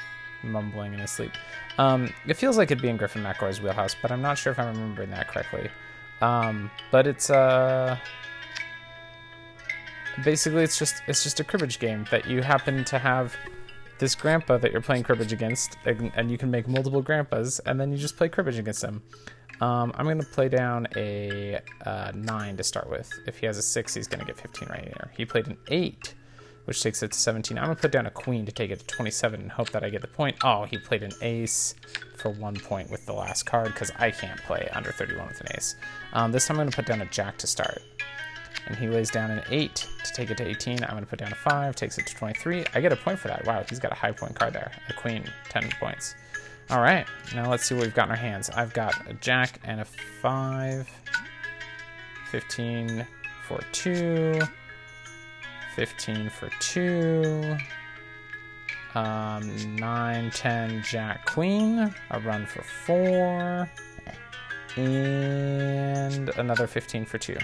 mumbling 0.44 0.94
in 0.94 1.00
his 1.00 1.10
sleep. 1.10 1.32
Um, 1.76 2.12
it 2.24 2.34
feels 2.34 2.56
like 2.56 2.70
it'd 2.70 2.82
be 2.82 2.88
in 2.88 2.96
Griffin 2.96 3.24
McElroy's 3.24 3.60
wheelhouse, 3.60 3.96
but 4.00 4.12
I'm 4.12 4.22
not 4.22 4.38
sure 4.38 4.52
if 4.52 4.60
I'm 4.60 4.68
remembering 4.68 5.10
that 5.10 5.26
correctly. 5.26 5.68
Um, 6.22 6.70
but 6.90 7.06
it's 7.06 7.28
uh, 7.30 7.98
basically 10.24 10.62
it's 10.62 10.78
just 10.78 11.02
it's 11.06 11.22
just 11.22 11.40
a 11.40 11.44
cribbage 11.44 11.78
game 11.78 12.06
that 12.10 12.26
you 12.26 12.42
happen 12.42 12.84
to 12.84 12.98
have 12.98 13.36
this 13.98 14.14
grandpa 14.14 14.58
that 14.58 14.72
you're 14.72 14.80
playing 14.80 15.02
cribbage 15.02 15.32
against, 15.32 15.76
and, 15.84 16.10
and 16.16 16.30
you 16.30 16.38
can 16.38 16.50
make 16.50 16.66
multiple 16.66 17.02
grandpas, 17.02 17.60
and 17.66 17.78
then 17.78 17.92
you 17.92 17.98
just 17.98 18.16
play 18.16 18.28
cribbage 18.28 18.58
against 18.58 18.80
them. 18.80 19.02
Um, 19.60 19.92
I'm 19.96 20.06
gonna 20.06 20.24
play 20.24 20.48
down 20.48 20.88
a 20.96 21.60
uh, 21.84 22.10
nine 22.14 22.56
to 22.56 22.64
start 22.64 22.88
with. 22.88 23.12
If 23.26 23.38
he 23.38 23.46
has 23.46 23.58
a 23.58 23.62
six, 23.62 23.94
he's 23.94 24.08
gonna 24.08 24.24
get 24.24 24.38
15 24.38 24.68
right 24.68 24.84
here. 24.84 25.12
He 25.16 25.24
played 25.24 25.46
an 25.46 25.56
eight, 25.68 26.14
which 26.64 26.82
takes 26.82 27.02
it 27.02 27.12
to 27.12 27.18
17. 27.18 27.58
I'm 27.58 27.64
going 27.64 27.76
to 27.76 27.82
put 27.82 27.92
down 27.92 28.06
a 28.06 28.10
queen 28.10 28.46
to 28.46 28.52
take 28.52 28.70
it 28.70 28.78
to 28.80 28.86
27 28.86 29.40
and 29.40 29.50
hope 29.50 29.70
that 29.70 29.82
I 29.82 29.90
get 29.90 30.00
the 30.00 30.08
point. 30.08 30.36
Oh, 30.42 30.64
he 30.64 30.78
played 30.78 31.02
an 31.02 31.12
ace 31.20 31.74
for 32.16 32.30
one 32.30 32.56
point 32.56 32.90
with 32.90 33.04
the 33.06 33.12
last 33.12 33.44
card 33.44 33.68
because 33.72 33.90
I 33.98 34.10
can't 34.10 34.40
play 34.42 34.68
under 34.72 34.92
31 34.92 35.28
with 35.28 35.40
an 35.40 35.48
ace. 35.56 35.74
Um, 36.12 36.32
this 36.32 36.46
time 36.46 36.56
I'm 36.56 36.64
going 36.66 36.70
to 36.70 36.76
put 36.76 36.86
down 36.86 37.00
a 37.00 37.06
jack 37.06 37.38
to 37.38 37.46
start. 37.46 37.82
And 38.66 38.76
he 38.76 38.86
lays 38.86 39.10
down 39.10 39.30
an 39.30 39.42
8 39.50 39.74
to 39.74 40.12
take 40.12 40.30
it 40.30 40.36
to 40.36 40.46
18. 40.46 40.84
I'm 40.84 40.90
going 40.90 41.02
to 41.02 41.10
put 41.10 41.18
down 41.18 41.32
a 41.32 41.34
5, 41.34 41.74
takes 41.74 41.98
it 41.98 42.06
to 42.06 42.14
23. 42.14 42.64
I 42.74 42.80
get 42.80 42.92
a 42.92 42.96
point 42.96 43.18
for 43.18 43.28
that. 43.28 43.44
Wow, 43.44 43.64
he's 43.68 43.80
got 43.80 43.90
a 43.90 43.96
high 43.96 44.12
point 44.12 44.36
card 44.36 44.52
there. 44.52 44.70
A 44.88 44.92
queen, 44.92 45.24
10 45.48 45.70
points. 45.80 46.14
All 46.70 46.80
right, 46.80 47.06
now 47.34 47.50
let's 47.50 47.64
see 47.64 47.74
what 47.74 47.84
we've 47.84 47.94
got 47.94 48.04
in 48.04 48.12
our 48.12 48.16
hands. 48.16 48.48
I've 48.50 48.72
got 48.72 48.94
a 49.08 49.14
jack 49.14 49.60
and 49.64 49.80
a 49.80 49.84
5, 49.84 50.88
15 52.30 53.06
for 53.46 53.60
2, 53.72 54.40
15 55.74 56.28
for 56.28 56.50
2, 56.60 57.56
um, 58.94 59.76
9, 59.76 60.30
10, 60.30 60.82
Jack, 60.82 61.26
Queen, 61.26 61.94
a 62.10 62.20
run 62.20 62.46
for 62.46 62.62
4, 62.62 63.70
and 64.76 66.28
another 66.30 66.66
15 66.66 67.04
for 67.06 67.18
2. 67.18 67.36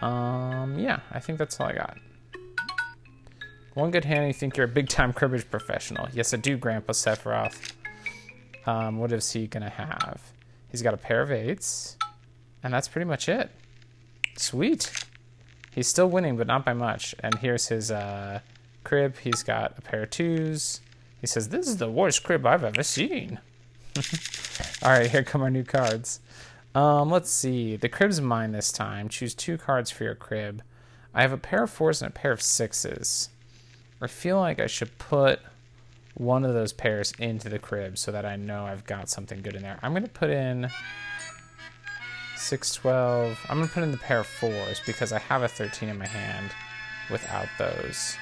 Um, 0.00 0.78
yeah, 0.78 1.00
I 1.10 1.20
think 1.20 1.38
that's 1.38 1.58
all 1.60 1.66
I 1.66 1.74
got. 1.74 1.98
One 3.74 3.90
good 3.90 4.04
hand, 4.04 4.26
you 4.26 4.32
think 4.32 4.56
you're 4.56 4.66
a 4.66 4.68
big-time 4.68 5.12
cribbage 5.12 5.50
professional. 5.50 6.06
Yes, 6.12 6.34
I 6.34 6.36
do, 6.36 6.56
Grandpa 6.56 6.92
Sephiroth. 6.92 7.72
Um, 8.66 8.98
what 8.98 9.12
is 9.12 9.32
he 9.32 9.46
gonna 9.46 9.70
have? 9.70 10.20
He's 10.68 10.82
got 10.82 10.94
a 10.94 10.98
pair 10.98 11.22
of 11.22 11.32
eights, 11.32 11.96
and 12.62 12.72
that's 12.72 12.86
pretty 12.86 13.06
much 13.06 13.28
it. 13.28 13.50
Sweet. 14.36 15.01
He's 15.74 15.88
still 15.88 16.08
winning, 16.08 16.36
but 16.36 16.46
not 16.46 16.64
by 16.64 16.74
much. 16.74 17.14
And 17.20 17.36
here's 17.36 17.68
his 17.68 17.90
uh, 17.90 18.40
crib. 18.84 19.16
He's 19.18 19.42
got 19.42 19.78
a 19.78 19.80
pair 19.82 20.02
of 20.02 20.10
twos. 20.10 20.80
He 21.20 21.26
says, 21.26 21.48
this 21.48 21.66
is 21.66 21.78
the 21.78 21.90
worst 21.90 22.22
crib 22.22 22.44
I've 22.46 22.64
ever 22.64 22.82
seen. 22.82 23.40
All 24.82 24.90
right, 24.90 25.10
here 25.10 25.22
come 25.22 25.42
our 25.42 25.50
new 25.50 25.64
cards. 25.64 26.20
Um, 26.74 27.10
let's 27.10 27.30
see. 27.30 27.76
The 27.76 27.88
crib's 27.88 28.20
mine 28.20 28.52
this 28.52 28.72
time. 28.72 29.08
Choose 29.08 29.34
two 29.34 29.56
cards 29.56 29.90
for 29.90 30.04
your 30.04 30.14
crib. 30.14 30.62
I 31.14 31.22
have 31.22 31.32
a 31.32 31.38
pair 31.38 31.62
of 31.62 31.70
fours 31.70 32.02
and 32.02 32.10
a 32.10 32.12
pair 32.14 32.32
of 32.32 32.42
sixes. 32.42 33.28
I 34.00 34.06
feel 34.06 34.38
like 34.38 34.58
I 34.60 34.66
should 34.66 34.98
put 34.98 35.40
one 36.14 36.44
of 36.44 36.54
those 36.54 36.72
pairs 36.72 37.12
into 37.18 37.48
the 37.48 37.58
crib 37.58 37.98
so 37.98 38.12
that 38.12 38.24
I 38.24 38.36
know 38.36 38.64
I've 38.64 38.84
got 38.84 39.08
something 39.08 39.42
good 39.42 39.54
in 39.54 39.62
there. 39.62 39.78
I'm 39.82 39.92
going 39.92 40.02
to 40.02 40.08
put 40.08 40.30
in 40.30 40.70
6, 42.42 42.74
12. 42.74 43.38
I'm 43.48 43.58
going 43.58 43.68
to 43.68 43.74
put 43.74 43.82
in 43.82 43.92
the 43.92 43.98
pair 43.98 44.20
of 44.20 44.26
fours 44.26 44.80
because 44.84 45.12
I 45.12 45.18
have 45.20 45.42
a 45.42 45.48
13 45.48 45.88
in 45.88 45.98
my 45.98 46.06
hand 46.06 46.50
without 47.10 47.48
those. 47.58 48.16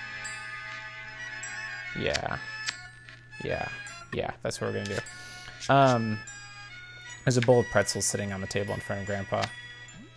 Yeah. 1.98 2.38
Yeah. 3.44 3.68
Yeah, 4.12 4.32
that's 4.42 4.60
what 4.60 4.68
we're 4.68 4.74
going 4.74 4.86
to 4.86 4.94
do. 4.96 5.72
Um, 5.72 6.18
there's 7.24 7.36
a 7.36 7.40
bowl 7.40 7.60
of 7.60 7.66
pretzels 7.68 8.06
sitting 8.06 8.32
on 8.32 8.40
the 8.40 8.46
table 8.46 8.74
in 8.74 8.80
front 8.80 9.02
of 9.02 9.06
Grandpa. 9.06 9.44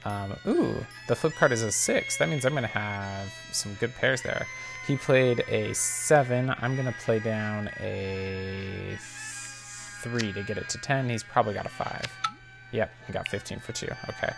Um, 0.05 0.35
ooh, 0.45 0.85
the 1.07 1.15
flip 1.15 1.33
card 1.35 1.51
is 1.51 1.61
a 1.61 1.71
6. 1.71 2.17
That 2.17 2.29
means 2.29 2.45
I'm 2.45 2.53
going 2.53 2.63
to 2.63 2.67
have 2.67 3.31
some 3.51 3.73
good 3.75 3.95
pairs 3.95 4.21
there. 4.21 4.45
He 4.85 4.97
played 4.97 5.43
a 5.47 5.73
7. 5.73 6.53
I'm 6.61 6.75
going 6.75 6.87
to 6.87 6.99
play 6.99 7.19
down 7.19 7.69
a 7.79 8.97
3 8.99 10.33
to 10.33 10.43
get 10.43 10.57
it 10.57 10.67
to 10.69 10.77
10. 10.77 11.09
He's 11.09 11.23
probably 11.23 11.53
got 11.53 11.65
a 11.65 11.69
5. 11.69 12.32
Yep, 12.73 12.91
he 13.07 13.13
got 13.13 13.27
15 13.29 13.59
for 13.59 13.71
2. 13.71 13.87
Okay. 14.09 14.33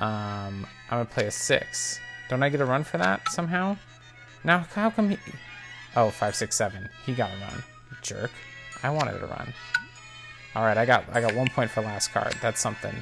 Um, 0.00 0.66
I'm 0.90 0.98
going 0.98 1.06
to 1.06 1.12
play 1.12 1.26
a 1.26 1.30
6. 1.30 2.00
Don't 2.28 2.42
I 2.42 2.48
get 2.48 2.60
a 2.60 2.66
run 2.66 2.84
for 2.84 2.98
that 2.98 3.28
somehow? 3.30 3.76
Now, 4.42 4.66
how 4.74 4.90
come 4.90 5.10
he... 5.10 5.18
Oh, 5.96 6.10
five, 6.10 6.34
six, 6.34 6.56
seven. 6.56 6.88
He 7.06 7.14
got 7.14 7.30
a 7.30 7.36
run. 7.40 7.62
Jerk. 8.02 8.30
I 8.82 8.90
wanted 8.90 9.22
a 9.22 9.26
run. 9.26 9.54
Alright, 10.56 10.76
I 10.76 10.84
got 10.84 11.04
I 11.12 11.20
got 11.20 11.34
one 11.34 11.48
point 11.48 11.70
for 11.70 11.80
last 11.82 12.12
card. 12.12 12.36
That's 12.42 12.60
something. 12.60 12.94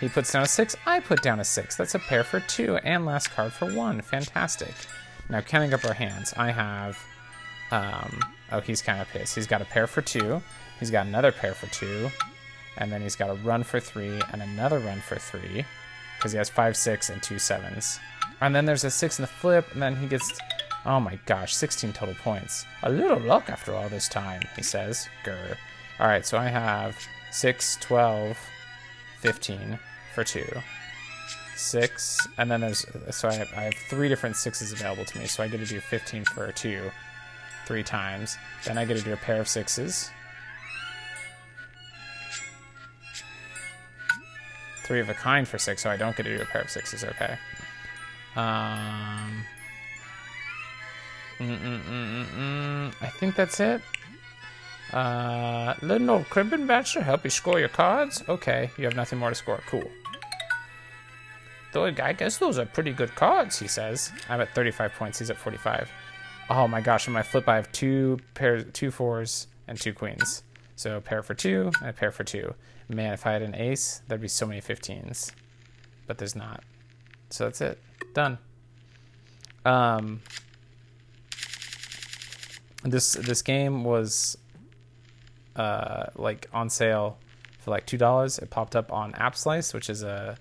He 0.00 0.08
puts 0.08 0.32
down 0.32 0.42
a 0.42 0.46
six. 0.46 0.76
I 0.86 1.00
put 1.00 1.22
down 1.22 1.40
a 1.40 1.44
six. 1.44 1.76
That's 1.76 1.94
a 1.94 1.98
pair 1.98 2.22
for 2.22 2.40
two. 2.40 2.76
And 2.76 3.04
last 3.04 3.30
card 3.30 3.52
for 3.52 3.72
one. 3.74 4.00
Fantastic. 4.00 4.74
Now, 5.28 5.40
counting 5.40 5.74
up 5.74 5.84
our 5.84 5.94
hands, 5.94 6.32
I 6.36 6.52
have... 6.52 6.98
Um, 7.72 8.20
oh, 8.52 8.60
he's 8.60 8.80
kind 8.80 9.00
of 9.00 9.08
pissed. 9.08 9.34
He's 9.34 9.46
got 9.46 9.60
a 9.60 9.64
pair 9.64 9.86
for 9.86 10.00
two. 10.02 10.40
He's 10.78 10.90
got 10.90 11.06
another 11.06 11.32
pair 11.32 11.52
for 11.52 11.66
two. 11.66 12.10
And 12.78 12.92
then 12.92 13.02
he's 13.02 13.16
got 13.16 13.30
a 13.30 13.34
run 13.34 13.62
for 13.62 13.80
three 13.80 14.20
and 14.32 14.42
another 14.42 14.78
run 14.78 15.00
for 15.00 15.16
three. 15.16 15.64
Because 16.16 16.32
he 16.32 16.38
has 16.38 16.48
five, 16.48 16.76
six, 16.76 17.10
and 17.10 17.22
two 17.22 17.38
sevens. 17.38 17.98
And 18.40 18.54
then 18.54 18.64
there's 18.64 18.84
a 18.84 18.90
six 18.90 19.18
in 19.18 19.22
the 19.22 19.28
flip, 19.28 19.66
and 19.72 19.82
then 19.82 19.96
he 19.96 20.06
gets 20.06 20.38
Oh 20.86 21.00
my 21.00 21.18
gosh, 21.26 21.52
16 21.52 21.92
total 21.94 22.14
points. 22.14 22.64
A 22.84 22.90
little 22.90 23.18
luck 23.18 23.50
after 23.50 23.74
all 23.74 23.88
this 23.88 24.08
time, 24.08 24.42
he 24.54 24.62
says. 24.62 25.08
Grr. 25.24 25.56
Alright, 25.98 26.24
so 26.24 26.38
I 26.38 26.46
have 26.46 26.96
6, 27.32 27.76
12, 27.80 28.38
15 29.20 29.80
for 30.14 30.22
2. 30.22 30.44
6, 31.56 32.28
and 32.38 32.48
then 32.48 32.60
there's, 32.60 32.86
so 33.10 33.28
I 33.28 33.34
have, 33.34 33.52
I 33.56 33.62
have 33.62 33.74
three 33.74 34.08
different 34.08 34.36
6s 34.36 34.72
available 34.72 35.04
to 35.06 35.18
me, 35.18 35.26
so 35.26 35.42
I 35.42 35.48
get 35.48 35.58
to 35.58 35.66
do 35.66 35.80
15 35.80 36.24
for 36.26 36.52
2 36.52 36.90
three 37.66 37.82
times. 37.82 38.36
Then 38.64 38.78
I 38.78 38.84
get 38.84 38.96
to 38.96 39.02
do 39.02 39.12
a 39.12 39.16
pair 39.16 39.40
of 39.40 39.48
6s. 39.48 40.10
Three 44.86 45.00
of 45.00 45.08
a 45.08 45.14
kind 45.14 45.48
for 45.48 45.58
6, 45.58 45.82
so 45.82 45.90
I 45.90 45.96
don't 45.96 46.16
get 46.16 46.22
to 46.22 46.36
do 46.36 46.42
a 46.42 46.46
pair 46.46 46.62
of 46.62 46.68
6s, 46.68 47.04
okay. 47.10 47.38
Um... 48.36 49.44
Mm 51.38 51.58
-mm 51.58 52.26
-mm 52.26 52.94
I 53.02 53.10
think 53.18 53.34
that's 53.36 53.60
it. 53.60 53.82
Uh, 54.92 55.74
an 55.82 56.08
old 56.08 56.28
cribbing 56.30 56.66
bachelor 56.66 57.02
help 57.02 57.24
you 57.24 57.30
score 57.30 57.58
your 57.58 57.68
cards? 57.68 58.22
Okay, 58.28 58.70
you 58.78 58.84
have 58.84 58.96
nothing 58.96 59.18
more 59.18 59.30
to 59.30 59.34
score. 59.34 59.60
Cool. 59.66 59.90
Though 61.72 61.84
I 61.84 62.12
guess 62.12 62.38
those 62.38 62.58
are 62.58 62.64
pretty 62.64 62.92
good 62.92 63.14
cards, 63.14 63.58
he 63.58 63.68
says. 63.68 64.12
I'm 64.30 64.40
at 64.40 64.54
35 64.54 64.94
points. 64.94 65.18
He's 65.18 65.30
at 65.30 65.36
45. 65.36 65.90
Oh 66.48 66.68
my 66.68 66.80
gosh, 66.80 67.08
on 67.08 67.14
my 67.14 67.22
flip 67.22 67.48
I 67.48 67.56
have 67.56 67.70
two 67.72 68.18
pairs, 68.34 68.64
two 68.72 68.90
fours 68.90 69.48
and 69.68 69.78
two 69.78 69.92
queens. 69.92 70.42
So 70.76 70.96
a 70.96 71.00
pair 71.00 71.22
for 71.22 71.34
two 71.34 71.70
and 71.80 71.90
a 71.90 71.92
pair 71.92 72.12
for 72.12 72.22
two. 72.22 72.54
Man, 72.88 73.12
if 73.14 73.26
I 73.26 73.32
had 73.32 73.42
an 73.42 73.54
ace, 73.54 74.02
there'd 74.06 74.20
be 74.20 74.28
so 74.28 74.46
many 74.46 74.60
15s. 74.60 75.32
But 76.06 76.18
there's 76.18 76.36
not. 76.36 76.62
So 77.30 77.44
that's 77.44 77.60
it. 77.60 77.80
Done. 78.14 78.38
Um, 79.64 80.20
this 82.84 83.14
this 83.14 83.42
game 83.42 83.82
was 83.82 84.38
uh, 85.56 86.06
like 86.14 86.46
on 86.52 86.70
sale 86.70 87.18
for 87.58 87.72
like 87.72 87.84
two 87.86 87.98
dollars. 87.98 88.38
It 88.38 88.50
popped 88.50 88.76
up 88.76 88.92
on 88.92 89.12
AppSlice, 89.14 89.74
which 89.74 89.90
is 89.90 90.04
a 90.04 90.38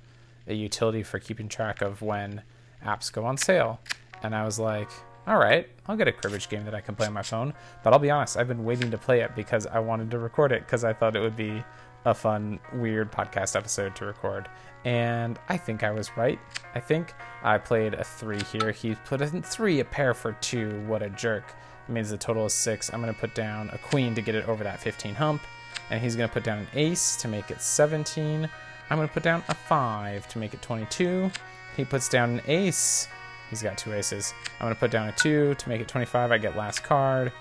a 0.47 0.53
utility 0.53 1.01
for 1.01 1.17
keeping 1.17 1.49
track 1.49 1.81
of 1.81 2.03
when 2.03 2.43
apps 2.85 3.11
go 3.11 3.25
on 3.25 3.37
sale. 3.37 3.79
And 4.21 4.35
I 4.35 4.45
was 4.45 4.59
like, 4.59 4.89
all 5.27 5.37
right, 5.37 5.67
I'll 5.87 5.97
get 5.97 6.07
a 6.07 6.11
cribbage 6.11 6.49
game 6.49 6.65
that 6.65 6.75
I 6.75 6.81
can 6.81 6.95
play 6.95 7.07
on 7.07 7.13
my 7.13 7.23
phone. 7.23 7.53
But 7.83 7.93
I'll 7.93 7.99
be 7.99 8.11
honest, 8.11 8.37
I've 8.37 8.47
been 8.47 8.63
waiting 8.63 8.91
to 8.91 8.97
play 8.97 9.21
it 9.21 9.35
because 9.35 9.65
I 9.65 9.79
wanted 9.79 10.11
to 10.11 10.19
record 10.19 10.51
it 10.51 10.61
because 10.65 10.83
I 10.83 10.93
thought 10.93 11.15
it 11.15 11.21
would 11.21 11.35
be 11.35 11.63
a 12.05 12.13
fun, 12.13 12.59
weird 12.73 13.11
podcast 13.11 13.55
episode 13.55 13.95
to 13.95 14.05
record. 14.05 14.47
And 14.85 15.39
I 15.49 15.57
think 15.57 15.83
I 15.83 15.91
was 15.91 16.15
right. 16.15 16.39
I 16.75 16.79
think 16.79 17.13
I 17.43 17.57
played 17.57 17.95
a 17.95 18.03
three 18.03 18.41
here. 18.51 18.71
He 18.71 18.95
put 19.05 19.21
in 19.21 19.41
three, 19.41 19.79
a 19.79 19.85
pair 19.85 20.13
for 20.13 20.33
two. 20.33 20.79
What 20.85 21.01
a 21.01 21.09
jerk 21.09 21.55
It 21.87 21.91
means 21.91 22.11
the 22.11 22.17
total 22.17 22.45
is 22.45 22.53
six. 22.53 22.93
I'm 22.93 23.01
going 23.01 23.13
to 23.13 23.19
put 23.19 23.33
down 23.33 23.71
a 23.73 23.79
queen 23.79 24.13
to 24.13 24.21
get 24.21 24.35
it 24.35 24.47
over 24.47 24.63
that 24.63 24.79
15 24.79 25.15
hump. 25.15 25.41
And 25.89 25.99
he's 25.99 26.15
going 26.15 26.29
to 26.29 26.33
put 26.33 26.43
down 26.43 26.59
an 26.59 26.67
ace 26.75 27.15
to 27.17 27.27
make 27.27 27.49
it 27.49 27.61
17. 27.61 28.47
I'm 28.89 28.97
going 28.97 29.07
to 29.07 29.13
put 29.13 29.23
down 29.23 29.43
a 29.49 29.55
five 29.55 30.27
to 30.29 30.37
make 30.37 30.53
it 30.53 30.61
22. 30.61 31.31
He 31.75 31.83
puts 31.83 32.07
down 32.07 32.29
an 32.29 32.41
ace. 32.47 33.07
He's 33.49 33.61
got 33.61 33.77
two 33.77 33.93
aces. 33.93 34.33
I'm 34.59 34.65
going 34.65 34.73
to 34.73 34.79
put 34.79 34.91
down 34.91 35.07
a 35.07 35.11
two 35.13 35.55
to 35.55 35.69
make 35.69 35.81
it 35.81 35.87
25. 35.87 36.31
I 36.31 36.37
get 36.37 36.55
last 36.55 36.83
card. 36.83 37.31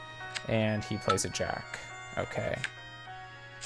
And 0.49 0.85
he 0.85 0.97
plays 0.99 1.25
a 1.25 1.31
jack. 1.31 1.79
Okay. 2.19 2.57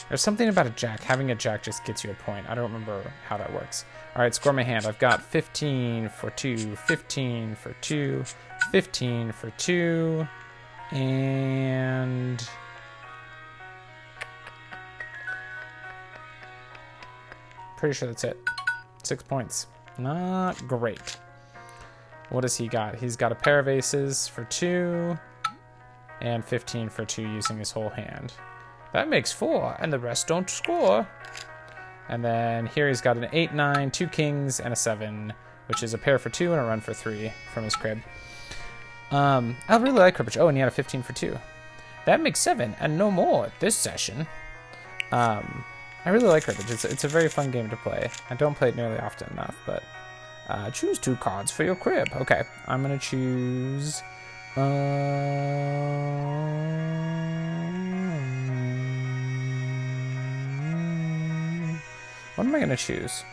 There's 0.09 0.23
something 0.23 0.49
about 0.49 0.67
a 0.67 0.71
jack. 0.71 1.03
Having 1.03 1.31
a 1.33 1.35
jack 1.35 1.63
just 1.63 1.85
gets 1.85 2.05
you 2.05 2.11
a 2.11 2.15
point. 2.15 2.49
I 2.49 2.55
don't 2.55 2.73
remember 2.73 3.03
how 3.27 3.37
that 3.37 3.53
works. 3.53 3.85
All 4.15 4.23
right, 4.23 4.35
score 4.35 4.53
my 4.53 4.63
hand. 4.63 4.87
I've 4.87 4.99
got 4.99 5.23
15 5.23 6.09
for 6.09 6.31
2, 6.31 6.77
15 6.77 7.55
for 7.57 7.75
2, 7.81 8.25
15 8.71 9.33
for 9.33 9.51
2, 9.51 10.27
and 10.93 12.49
pretty 17.77 17.95
sure 17.95 18.09
that's 18.09 18.25
it. 18.25 18.39
Six 19.03 19.23
points. 19.23 19.67
Not 19.99 20.57
great. 20.69 21.19
What 22.31 22.43
does 22.43 22.57
he 22.57 22.69
got? 22.69 22.97
He's 22.97 23.17
got 23.17 23.33
a 23.33 23.35
pair 23.35 23.59
of 23.59 23.69
aces 23.69 24.29
for 24.29 24.45
two 24.45 25.19
and 26.21 26.45
15 26.45 26.89
for 26.89 27.05
two 27.05 27.23
using 27.23 27.59
his 27.59 27.71
whole 27.71 27.89
hand. 27.89 28.33
That 28.93 29.09
makes 29.09 29.33
four, 29.33 29.77
and 29.81 29.93
the 29.93 29.99
rest 29.99 30.27
don't 30.27 30.49
score. 30.49 31.07
And 32.09 32.25
then 32.25 32.67
here 32.67 32.89
he's 32.89 33.01
got 33.01 33.17
an 33.17 33.29
eight, 33.33 33.53
nine, 33.53 33.91
two 33.91 34.07
kings, 34.07 34.61
and 34.61 34.73
a 34.73 34.77
7, 34.77 35.33
which 35.67 35.83
is 35.83 35.95
a 35.95 35.99
pair 35.99 36.19
for 36.19 36.31
two 36.31 36.53
and 36.53 36.61
a 36.61 36.65
run 36.65 36.81
for 36.81 36.95
three 36.95 37.33
from 37.53 37.65
his 37.65 37.77
crib. 37.77 37.99
Um, 39.11 39.57
I 39.69 39.77
really 39.77 39.99
like 39.99 40.17
Cribbage. 40.17 40.37
Oh, 40.37 40.49
and 40.49 40.57
he 40.57 40.61
had 40.61 40.69
a 40.69 40.75
15 40.75 41.03
for 41.03 41.13
two. 41.13 41.39
That 42.07 42.21
makes 42.21 42.41
seven, 42.41 42.75
and 42.81 42.97
no 42.97 43.11
more 43.11 43.53
this 43.61 43.77
session. 43.77 44.27
Um, 45.13 45.65
I 46.05 46.11
really 46.11 46.27
like 46.27 46.45
Cribbage. 46.45 46.71
It's, 46.71 46.85
it's 46.85 47.05
a 47.05 47.09
very 47.09 47.29
fun 47.29 47.51
game 47.51 47.69
to 47.71 47.77
play. 47.77 48.11
I 48.31 48.35
don't 48.35 48.55
play 48.55 48.71
it 48.71 48.77
nearly 48.77 48.99
often 48.99 49.31
enough, 49.33 49.57
but 49.67 49.83
uh, 50.49 50.71
choose 50.71 50.99
two 50.99 51.17
cards 51.17 51.51
for 51.51 51.65
your 51.65 51.75
crib. 51.77 52.09
Okay, 52.17 52.43
I'm 52.67 52.83
gonna 52.83 52.99
choose. 52.99 54.03
Um, 54.57 54.63
what 62.35 62.47
am 62.47 62.55
I 62.55 62.61
gonna 62.61 62.77
choose? 62.77 63.25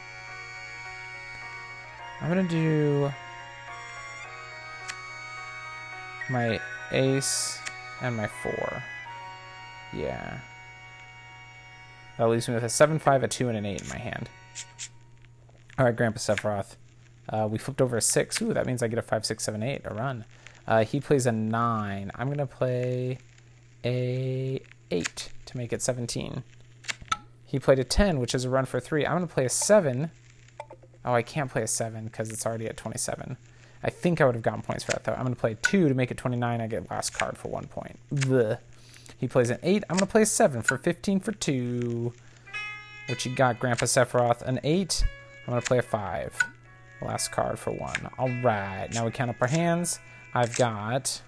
I'm 2.22 2.30
gonna 2.30 2.44
do 2.44 3.12
my 6.30 6.60
ace 6.92 7.60
and 8.02 8.18
my 8.18 8.28
four. 8.28 8.84
Yeah. 9.94 10.40
That 12.18 12.30
leaves 12.30 12.48
me 12.48 12.56
with 12.56 12.64
a 12.64 12.70
7, 12.70 12.98
5, 13.00 13.24
a 13.24 13.28
2, 13.28 13.50
and 13.50 13.58
an 13.58 13.66
8 13.66 13.82
in 13.82 13.88
my 13.90 13.98
hand. 13.98 14.30
Alright, 15.78 15.96
Grandpa 15.96 16.20
Sephiroth. 16.20 16.76
Uh, 17.30 17.48
we 17.50 17.58
flipped 17.58 17.82
over 17.82 17.98
a 17.98 18.02
6. 18.02 18.42
Ooh, 18.42 18.54
that 18.54 18.66
means 18.66 18.84
I 18.84 18.88
get 18.88 19.00
a 19.00 19.02
5, 19.02 19.26
6, 19.26 19.44
7, 19.44 19.64
8, 19.64 19.82
a 19.86 19.94
run. 19.94 20.26
Uh, 20.68 20.84
he 20.84 21.00
plays 21.00 21.26
a 21.26 21.32
9. 21.32 22.12
I'm 22.16 22.28
to 22.38 22.46
play 22.46 23.18
a 23.84 24.62
8 24.92 25.30
to 25.46 25.58
make 25.58 25.74
it 25.74 25.82
17. 25.82 26.44
He 27.46 27.60
played 27.60 27.80
a 27.80 27.84
10, 27.84 28.20
which 28.20 28.36
is 28.36 28.46
a 28.46 28.50
run 28.50 28.66
for 28.66 28.80
3. 28.80 29.06
I'm 29.06 29.26
to 29.26 29.34
play 29.34 29.46
a 29.46 29.50
7. 29.50 30.12
Oh, 31.04 31.14
I 31.14 31.22
can't 31.22 31.52
play 31.52 31.62
a 31.62 31.68
7 31.68 32.06
because 32.06 32.32
it's 32.32 32.46
already 32.46 32.66
at 32.66 32.78
27. 32.78 33.38
I 33.84 33.90
think 33.92 34.20
I 34.20 34.26
would 34.26 34.34
have 34.34 34.44
gotten 34.44 34.64
points 34.64 34.84
for 34.84 34.92
that, 34.92 35.04
though. 35.04 35.14
I'm 35.14 35.28
to 35.28 35.36
play 35.36 35.52
a 35.52 35.56
2 35.56 35.88
to 35.88 35.94
make 35.94 36.10
it 36.10 36.18
29. 36.18 36.62
I 36.62 36.68
get 36.68 36.90
last 36.90 37.12
card 37.12 37.38
for 37.38 37.50
1 37.50 37.68
point. 37.68 38.00
Blech. 38.14 38.60
He 39.18 39.28
plays 39.28 39.50
an 39.50 39.60
8. 39.62 39.84
I'm 39.90 39.98
to 39.98 40.06
play 40.06 40.24
a 40.24 40.26
7 40.26 40.62
for 40.64 40.78
15 40.78 41.20
for 41.20 41.32
2. 41.32 42.12
What 43.08 43.26
you 43.26 43.36
got, 43.36 43.60
Grandpa 43.60 43.86
Sephiroth? 43.86 44.42
An 44.42 44.60
8. 44.64 45.06
I'm 45.48 45.54
to 45.54 45.62
play 45.62 45.78
a 45.78 45.84
5. 45.84 46.40
Last 47.02 47.32
card 47.32 47.60
for 47.60 47.72
1. 47.72 48.10
All 48.18 48.30
right. 48.42 48.88
Now 48.94 49.06
we 49.06 49.12
count 49.12 49.30
up 49.30 49.42
our 49.42 49.48
hands. 49.48 50.00
I've 50.34 50.56
got... 50.56 51.22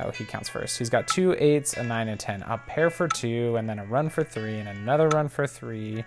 Oh, 0.00 0.10
he 0.10 0.24
counts 0.24 0.48
first. 0.48 0.78
He's 0.78 0.90
got 0.90 1.06
two 1.06 1.36
eights, 1.38 1.74
a 1.74 1.82
9, 1.82 2.08
and 2.08 2.18
10. 2.18 2.42
A 2.42 2.58
pair 2.58 2.90
for 2.90 3.06
2, 3.06 3.56
and 3.56 3.68
then 3.68 3.78
a 3.78 3.84
run 3.84 4.08
for 4.08 4.24
3, 4.24 4.58
and 4.58 4.68
another 4.68 5.08
run 5.08 5.28
for 5.28 5.46
3. 5.46 6.04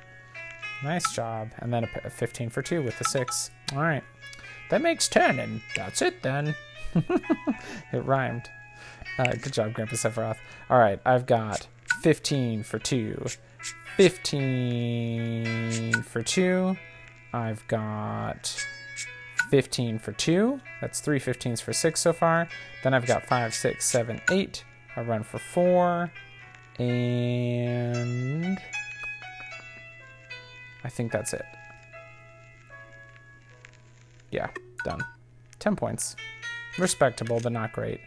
Nice 0.83 1.11
job. 1.13 1.51
And 1.59 1.73
then 1.73 1.87
a 2.03 2.09
15 2.09 2.49
for 2.49 2.61
2 2.61 2.83
with 2.83 2.97
the 2.99 3.05
6. 3.05 3.51
All 3.73 3.81
right. 3.81 4.03
That 4.69 4.81
makes 4.81 5.07
10, 5.07 5.39
and 5.39 5.61
that's 5.75 6.01
it 6.01 6.21
then. 6.21 6.53
it 6.95 8.03
rhymed. 8.03 8.49
Uh, 9.17 9.31
good 9.31 9.53
job, 9.53 9.73
Grandpa 9.73 9.95
Sephiroth. 9.95 10.37
All 10.69 10.77
right, 10.77 10.99
I've 11.05 11.25
got 11.25 11.67
15 12.01 12.63
for 12.63 12.79
2, 12.79 13.25
15 13.95 15.93
for 16.03 16.21
2. 16.21 16.75
I've 17.33 17.65
got 17.67 18.67
15 19.49 19.99
for 19.99 20.11
2. 20.13 20.59
That's 20.81 20.99
three 20.99 21.19
15s 21.19 21.61
for 21.61 21.73
6 21.73 21.99
so 21.99 22.13
far. 22.13 22.47
Then 22.83 22.93
I've 22.93 23.05
got 23.05 23.25
5, 23.25 23.53
6, 23.53 23.85
7, 23.85 24.21
8. 24.29 24.63
I 24.95 25.01
run 25.01 25.23
for 25.23 25.39
4. 25.39 26.11
And 26.79 28.59
I 30.83 30.89
think 30.89 31.11
that's 31.11 31.33
it. 31.33 31.45
Yeah, 34.31 34.49
done. 34.83 35.01
10 35.59 35.75
points. 35.75 36.15
Respectable, 36.77 37.39
but 37.41 37.51
not 37.51 37.73
great. 37.73 37.99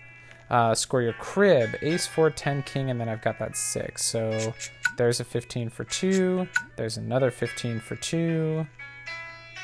Uh, 0.50 0.74
score 0.74 1.02
your 1.02 1.12
crib. 1.14 1.76
Ace, 1.82 2.06
4, 2.06 2.30
10, 2.30 2.62
king, 2.64 2.90
and 2.90 3.00
then 3.00 3.08
I've 3.08 3.22
got 3.22 3.38
that 3.38 3.56
6. 3.56 4.04
So 4.04 4.52
there's 4.96 5.20
a 5.20 5.24
15 5.24 5.70
for 5.70 5.84
2. 5.84 6.46
There's 6.76 6.96
another 6.96 7.30
15 7.30 7.80
for 7.80 7.96
2. 7.96 8.66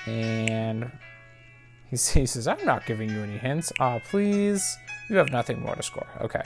And 0.06 0.90
he, 1.90 1.96
says, 1.96 2.48
I'm 2.48 2.64
not 2.64 2.86
giving 2.86 3.10
you 3.10 3.22
any 3.22 3.38
hints. 3.38 3.72
Ah, 3.78 4.00
please. 4.10 4.78
You 5.08 5.16
have 5.16 5.30
nothing 5.30 5.60
more 5.60 5.74
to 5.74 5.82
score. 5.82 6.06
Okay. 6.20 6.42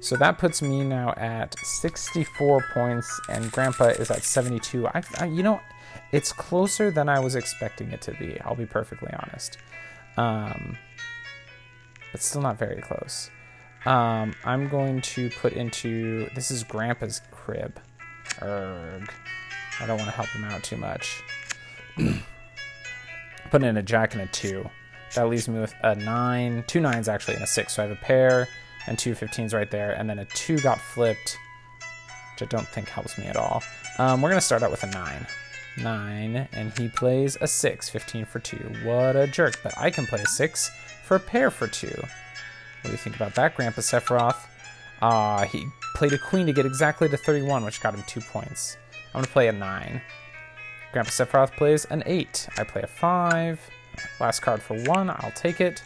So 0.00 0.16
that 0.16 0.38
puts 0.38 0.60
me 0.60 0.84
now 0.84 1.14
at 1.16 1.56
64 1.60 2.64
points, 2.74 3.20
and 3.30 3.50
Grandpa 3.50 3.86
is 3.86 4.10
at 4.10 4.22
72. 4.22 4.86
I, 4.88 5.02
I, 5.18 5.24
you 5.26 5.42
know, 5.42 5.60
it's 6.12 6.32
closer 6.32 6.90
than 6.90 7.08
I 7.08 7.20
was 7.20 7.36
expecting 7.36 7.90
it 7.90 8.02
to 8.02 8.12
be. 8.12 8.38
I'll 8.42 8.54
be 8.54 8.66
perfectly 8.66 9.12
honest. 9.14 9.58
Um, 10.16 10.76
but 12.12 12.20
still 12.20 12.42
not 12.42 12.58
very 12.58 12.82
close. 12.82 13.30
Um, 13.86 14.34
I'm 14.44 14.68
going 14.68 15.00
to 15.02 15.30
put 15.30 15.52
into 15.52 16.28
this 16.34 16.50
is 16.50 16.64
Grandpa's 16.64 17.20
crib. 17.30 17.78
Erg. 18.42 19.10
I 19.80 19.86
don't 19.86 19.98
want 19.98 20.10
to 20.10 20.16
help 20.16 20.28
him 20.28 20.44
out 20.44 20.62
too 20.62 20.76
much. 20.76 21.22
put 23.50 23.62
in 23.62 23.76
a 23.76 23.82
jack 23.82 24.14
and 24.14 24.22
a 24.22 24.26
two. 24.26 24.68
That 25.14 25.28
leaves 25.28 25.48
me 25.48 25.60
with 25.60 25.74
a 25.82 25.94
nine, 25.94 26.64
two 26.66 26.80
nines 26.80 27.08
actually, 27.08 27.34
and 27.34 27.44
a 27.44 27.46
six. 27.46 27.74
So 27.74 27.82
I 27.82 27.86
have 27.86 27.96
a 27.96 28.00
pair 28.00 28.48
and 28.86 28.98
two 28.98 29.14
15s 29.14 29.54
right 29.54 29.70
there, 29.70 29.92
and 29.92 30.08
then 30.08 30.18
a 30.18 30.24
two 30.26 30.58
got 30.58 30.80
flipped, 30.80 31.38
which 32.32 32.42
I 32.42 32.46
don't 32.46 32.68
think 32.68 32.88
helps 32.88 33.16
me 33.16 33.26
at 33.26 33.36
all. 33.36 33.62
Um, 33.98 34.20
we're 34.20 34.28
gonna 34.28 34.40
start 34.40 34.62
out 34.62 34.70
with 34.70 34.82
a 34.82 34.88
nine. 34.88 35.26
Nine, 35.76 36.48
and 36.52 36.76
he 36.78 36.88
plays 36.88 37.36
a 37.40 37.46
six, 37.48 37.88
15 37.88 38.26
for 38.26 38.38
two. 38.38 38.72
What 38.84 39.16
a 39.16 39.26
jerk, 39.26 39.60
but 39.62 39.76
I 39.76 39.90
can 39.90 40.06
play 40.06 40.20
a 40.20 40.26
six 40.26 40.70
for 41.04 41.16
a 41.16 41.20
pair 41.20 41.50
for 41.50 41.66
two. 41.66 41.88
What 41.88 42.84
do 42.84 42.90
you 42.90 42.96
think 42.96 43.16
about 43.16 43.34
that, 43.34 43.56
Grandpa 43.56 43.80
Sephiroth? 43.80 44.36
Ah, 45.02 45.40
uh, 45.40 45.44
he 45.46 45.66
played 45.94 46.12
a 46.12 46.18
queen 46.18 46.46
to 46.46 46.52
get 46.52 46.66
exactly 46.66 47.08
to 47.08 47.16
31, 47.16 47.64
which 47.64 47.80
got 47.80 47.94
him 47.94 48.04
two 48.06 48.20
points. 48.20 48.76
I'm 49.14 49.22
gonna 49.22 49.26
play 49.26 49.48
a 49.48 49.52
nine. 49.52 50.00
Grandpa 50.94 51.10
Sephiroth 51.10 51.50
plays 51.56 51.86
an 51.86 52.04
eight. 52.06 52.48
I 52.56 52.62
play 52.62 52.82
a 52.82 52.86
five. 52.86 53.60
Last 54.20 54.42
card 54.42 54.62
for 54.62 54.80
one, 54.84 55.10
I'll 55.10 55.32
take 55.34 55.60
it. 55.60 55.82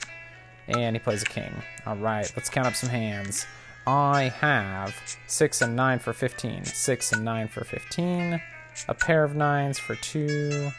And 0.68 0.94
he 0.94 1.01
plays 1.01 1.23
a 1.23 1.25
king. 1.25 1.51
All 1.87 1.97
right, 1.97 2.31
let's 2.37 2.51
count 2.51 2.66
up 2.66 2.75
some 2.75 2.90
hands. 2.90 3.47
I 3.87 4.25
have 4.25 4.94
six 5.27 5.62
and 5.62 5.75
nine 5.75 5.99
for 5.99 6.12
15. 6.12 6.66
Six 6.66 7.11
and 7.14 7.25
nine 7.25 7.49
for 7.49 7.64
15. 7.64 8.38
A 8.87 8.94
pair 8.94 9.25
of 9.25 9.35
nines 9.35 9.79
for 9.79 9.94
two. 9.94 10.71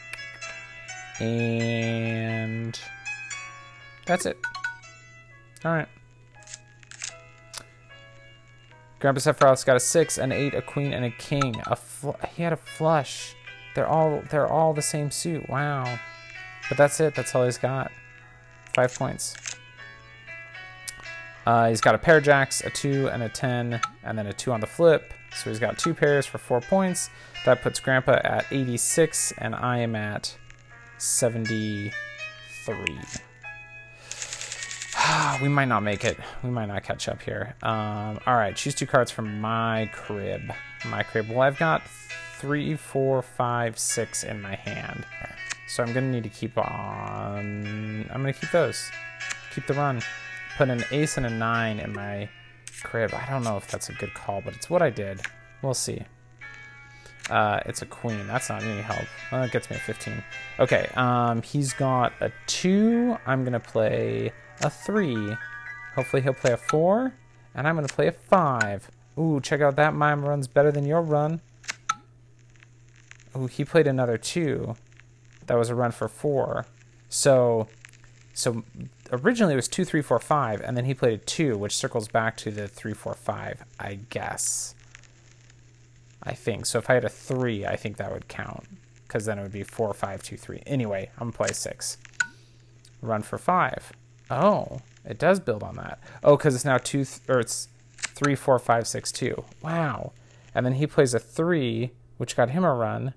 And 1.18 2.80
that's 4.06 4.26
it. 4.26 4.38
All 5.64 5.72
right. 5.72 5.88
Grandpa 9.00 9.18
Sephiroth's 9.18 9.64
got 9.64 9.74
a 9.74 9.80
six, 9.80 10.18
an 10.18 10.30
eight, 10.30 10.54
a 10.54 10.62
queen, 10.62 10.92
and 10.92 11.04
a 11.04 11.10
king. 11.10 11.60
A 11.66 11.76
he 12.36 12.44
had 12.44 12.52
a 12.52 12.56
flush. 12.56 13.34
They're 13.74 13.88
all 13.88 14.22
they're 14.30 14.48
all 14.48 14.74
the 14.74 14.82
same 14.82 15.10
suit. 15.10 15.48
Wow. 15.48 15.98
But 16.68 16.78
that's 16.78 17.00
it. 17.00 17.14
That's 17.14 17.34
all 17.34 17.44
he's 17.44 17.58
got. 17.58 17.90
Five 18.74 18.94
points. 18.94 19.34
Uh, 21.46 21.68
he's 21.68 21.80
got 21.80 21.94
a 21.94 21.98
pair 21.98 22.20
jacks, 22.20 22.60
a 22.60 22.70
2, 22.70 23.08
and 23.08 23.22
a 23.22 23.28
10, 23.28 23.80
and 24.04 24.18
then 24.18 24.26
a 24.26 24.32
2 24.32 24.52
on 24.52 24.60
the 24.60 24.66
flip. 24.66 25.12
So 25.34 25.50
he's 25.50 25.58
got 25.58 25.78
two 25.78 25.94
pairs 25.94 26.26
for 26.26 26.38
4 26.38 26.60
points. 26.60 27.10
That 27.44 27.62
puts 27.62 27.80
Grandpa 27.80 28.20
at 28.22 28.46
86, 28.52 29.32
and 29.38 29.54
I 29.54 29.78
am 29.78 29.96
at 29.96 30.36
73. 30.98 31.90
we 35.42 35.48
might 35.48 35.68
not 35.68 35.82
make 35.82 36.04
it. 36.04 36.18
We 36.44 36.50
might 36.50 36.66
not 36.66 36.84
catch 36.84 37.08
up 37.08 37.22
here. 37.22 37.54
Um, 37.62 38.20
all 38.26 38.36
right, 38.36 38.54
choose 38.54 38.74
two 38.74 38.86
cards 38.86 39.10
from 39.10 39.40
my 39.40 39.90
crib. 39.92 40.52
My 40.86 41.02
crib. 41.02 41.30
Well, 41.30 41.40
I've 41.40 41.58
got 41.58 41.82
three, 42.40 42.76
four, 42.76 43.22
five, 43.22 43.78
six 43.78 44.24
in 44.24 44.40
my 44.40 44.54
hand. 44.54 45.06
So 45.68 45.82
I'm 45.82 45.92
to 45.94 46.00
need 46.00 46.24
to 46.24 46.30
keep 46.30 46.58
on... 46.58 48.10
I'm 48.12 48.24
to 48.24 48.32
keep 48.32 48.50
those. 48.50 48.90
Keep 49.54 49.66
the 49.66 49.74
run 49.74 50.02
put 50.60 50.68
an 50.68 50.84
ace 50.90 51.16
and 51.16 51.24
a 51.24 51.30
nine 51.30 51.80
in 51.80 51.90
my 51.94 52.28
crib. 52.82 53.14
I 53.14 53.24
don't 53.30 53.42
know 53.42 53.56
if 53.56 53.66
that's 53.68 53.88
a 53.88 53.94
good 53.94 54.12
call, 54.12 54.42
but 54.44 54.54
it's 54.54 54.68
what 54.68 54.82
I 54.82 54.90
did. 54.90 55.22
We'll 55.62 55.72
see. 55.72 56.02
Uh, 57.30 57.60
it's 57.64 57.80
a 57.80 57.86
queen. 57.86 58.26
That's 58.26 58.50
not 58.50 58.62
any 58.62 58.82
help. 58.82 59.06
Well, 59.32 59.42
it 59.42 59.52
gets 59.52 59.70
me 59.70 59.76
a 59.76 59.78
15. 59.78 60.22
Okay, 60.58 60.86
um, 60.96 61.40
he's 61.40 61.72
got 61.72 62.12
a 62.20 62.30
2. 62.46 63.16
I'm 63.24 63.42
going 63.42 63.54
to 63.54 63.60
play 63.60 64.32
a 64.60 64.68
3. 64.68 65.34
Hopefully 65.94 66.20
he'll 66.20 66.34
play 66.34 66.52
a 66.52 66.58
4. 66.58 67.14
And 67.54 67.66
I'm 67.66 67.74
going 67.74 67.88
to 67.88 67.94
play 67.94 68.08
a 68.08 68.12
5. 68.12 68.90
Ooh, 69.18 69.40
check 69.40 69.62
out 69.62 69.76
that. 69.76 69.94
Mime 69.94 70.22
runs 70.22 70.46
better 70.46 70.70
than 70.70 70.84
your 70.84 71.00
run. 71.00 71.40
He 73.50 73.64
played 73.64 73.86
another 73.86 74.18
2. 74.18 74.74
That 75.46 75.58
was 75.58 75.70
a 75.70 75.74
run 75.74 75.92
for 75.92 76.08
4. 76.08 76.66
So, 77.08 77.68
so 78.32 78.62
originally 79.12 79.54
it 79.54 79.56
was 79.56 79.68
two, 79.68 79.84
three, 79.84 80.02
four, 80.02 80.18
five, 80.18 80.60
and 80.60 80.76
then 80.76 80.84
he 80.84 80.94
played 80.94 81.14
a 81.14 81.18
two, 81.18 81.58
which 81.58 81.76
circles 81.76 82.08
back 82.08 82.36
to 82.38 82.50
the 82.50 82.68
three, 82.68 82.94
four, 82.94 83.14
five, 83.14 83.64
I 83.78 83.98
guess. 84.10 84.74
I 86.22 86.34
think. 86.34 86.66
So 86.66 86.78
if 86.78 86.88
I 86.88 86.94
had 86.94 87.04
a 87.04 87.08
three, 87.08 87.66
I 87.66 87.76
think 87.76 87.96
that 87.96 88.12
would 88.12 88.28
count. 88.28 88.64
Because 89.06 89.24
then 89.24 89.38
it 89.38 89.42
would 89.42 89.52
be 89.52 89.64
four, 89.64 89.92
five, 89.92 90.22
two, 90.22 90.36
three. 90.36 90.62
Anyway, 90.66 91.10
I'm 91.18 91.30
gonna 91.30 91.36
play 91.36 91.52
six. 91.52 91.98
Run 93.02 93.22
for 93.22 93.38
five. 93.38 93.92
Oh, 94.30 94.80
it 95.04 95.18
does 95.18 95.40
build 95.40 95.64
on 95.64 95.74
that. 95.76 95.98
Oh, 96.22 96.36
because 96.36 96.54
it's 96.54 96.64
now 96.64 96.78
two, 96.78 97.04
th- 97.04 97.20
or 97.28 97.40
it's 97.40 97.66
three, 97.96 98.36
four, 98.36 98.58
five, 98.60 98.86
six, 98.86 99.10
two. 99.10 99.44
Wow. 99.62 100.12
And 100.54 100.64
then 100.64 100.74
he 100.74 100.86
plays 100.86 101.14
a 101.14 101.18
three, 101.18 101.90
which 102.18 102.36
got 102.36 102.50
him 102.50 102.62
a 102.64 102.72
run. 102.72 103.14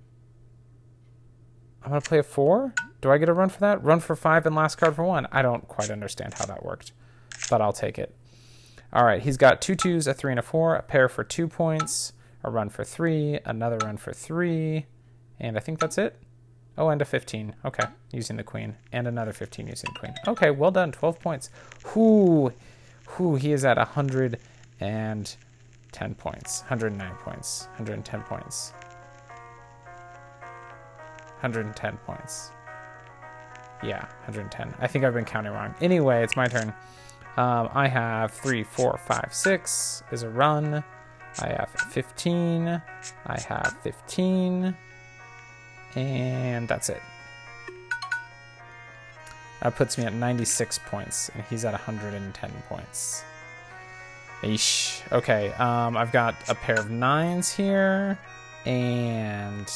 I'm 1.83 1.89
gonna 1.89 2.01
play 2.01 2.19
a 2.19 2.23
four. 2.23 2.73
Do 3.01 3.11
I 3.11 3.17
get 3.17 3.29
a 3.29 3.33
run 3.33 3.49
for 3.49 3.59
that? 3.59 3.83
Run 3.83 3.99
for 3.99 4.15
five 4.15 4.45
and 4.45 4.55
last 4.55 4.77
card 4.77 4.95
for 4.95 5.03
one. 5.03 5.27
I 5.31 5.41
don't 5.41 5.67
quite 5.67 5.91
understand 5.91 6.35
how 6.35 6.45
that 6.45 6.63
worked, 6.63 6.93
but 7.49 7.61
I'll 7.61 7.73
take 7.73 7.99
it. 7.99 8.15
All 8.93 9.03
right, 9.03 9.21
he's 9.21 9.37
got 9.37 9.61
two 9.61 9.75
twos, 9.75 10.07
a 10.07 10.13
three, 10.13 10.31
and 10.31 10.39
a 10.39 10.43
four, 10.43 10.75
a 10.75 10.83
pair 10.83 11.09
for 11.09 11.23
two 11.23 11.47
points, 11.47 12.13
a 12.43 12.49
run 12.49 12.69
for 12.69 12.83
three, 12.83 13.39
another 13.45 13.77
run 13.83 13.97
for 13.97 14.13
three, 14.13 14.85
and 15.39 15.57
I 15.57 15.59
think 15.59 15.79
that's 15.79 15.97
it. 15.97 16.15
Oh, 16.77 16.89
and 16.89 17.01
a 17.01 17.05
15. 17.05 17.55
Okay, 17.65 17.83
using 18.11 18.37
the 18.37 18.43
queen. 18.43 18.75
And 18.91 19.07
another 19.07 19.33
15 19.33 19.67
using 19.67 19.89
the 19.93 19.99
queen. 19.99 20.13
Okay, 20.27 20.49
well 20.49 20.71
done. 20.71 20.91
12 20.91 21.19
points. 21.19 21.51
Whoo, 21.93 22.51
whoo, 23.17 23.35
he 23.35 23.53
is 23.53 23.63
at 23.63 23.77
110 23.77 26.15
points. 26.15 26.61
109 26.61 27.15
points. 27.17 27.67
110 27.77 28.21
points. 28.23 28.73
110 31.43 31.97
points. 32.05 32.51
Yeah, 33.83 33.99
110. 34.25 34.73
I 34.79 34.87
think 34.87 35.03
I've 35.03 35.13
been 35.13 35.25
counting 35.25 35.51
wrong. 35.51 35.75
Anyway, 35.81 36.23
it's 36.23 36.37
my 36.37 36.47
turn. 36.47 36.73
Um, 37.35 37.69
I 37.73 37.87
have 37.87 38.31
3, 38.31 38.63
4, 38.63 38.97
5, 38.97 39.33
6 39.33 40.03
is 40.11 40.23
a 40.23 40.29
run. 40.29 40.83
I 41.39 41.47
have 41.47 41.69
15. 41.91 42.67
I 43.25 43.39
have 43.41 43.77
15. 43.81 44.75
And 45.95 46.67
that's 46.67 46.89
it. 46.89 47.01
That 49.61 49.75
puts 49.75 49.97
me 49.97 50.05
at 50.05 50.13
96 50.13 50.79
points, 50.85 51.29
and 51.33 51.43
he's 51.49 51.65
at 51.65 51.71
110 51.73 52.51
points. 52.69 53.23
Eesh. 54.41 55.01
Okay, 55.11 55.53
um, 55.53 55.95
I've 55.97 56.11
got 56.11 56.35
a 56.49 56.55
pair 56.55 56.79
of 56.79 56.89
nines 56.89 57.51
here, 57.51 58.17
and... 58.65 59.69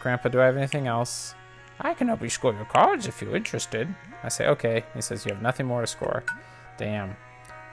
Grandpa, 0.00 0.28
do 0.28 0.40
I 0.40 0.46
have 0.46 0.56
anything 0.56 0.86
else? 0.86 1.34
I 1.80 1.94
can 1.94 2.08
help 2.08 2.22
you 2.22 2.28
score 2.28 2.52
your 2.52 2.64
cards 2.64 3.06
if 3.06 3.22
you're 3.22 3.36
interested. 3.36 3.94
I 4.22 4.28
say, 4.28 4.46
okay. 4.48 4.84
He 4.94 5.00
says, 5.00 5.24
you 5.24 5.32
have 5.32 5.42
nothing 5.42 5.66
more 5.66 5.80
to 5.80 5.86
score. 5.86 6.24
Damn. 6.76 7.16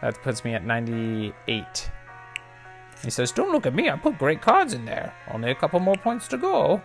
That 0.01 0.21
puts 0.21 0.43
me 0.43 0.53
at 0.53 0.63
98. 0.65 1.91
He 3.03 3.09
says, 3.09 3.31
Don't 3.31 3.51
look 3.51 3.65
at 3.65 3.73
me, 3.73 3.89
I 3.89 3.97
put 3.97 4.17
great 4.17 4.41
cards 4.41 4.73
in 4.73 4.85
there. 4.85 5.13
Only 5.31 5.51
a 5.51 5.55
couple 5.55 5.79
more 5.79 5.95
points 5.95 6.27
to 6.29 6.37
go. 6.37 6.81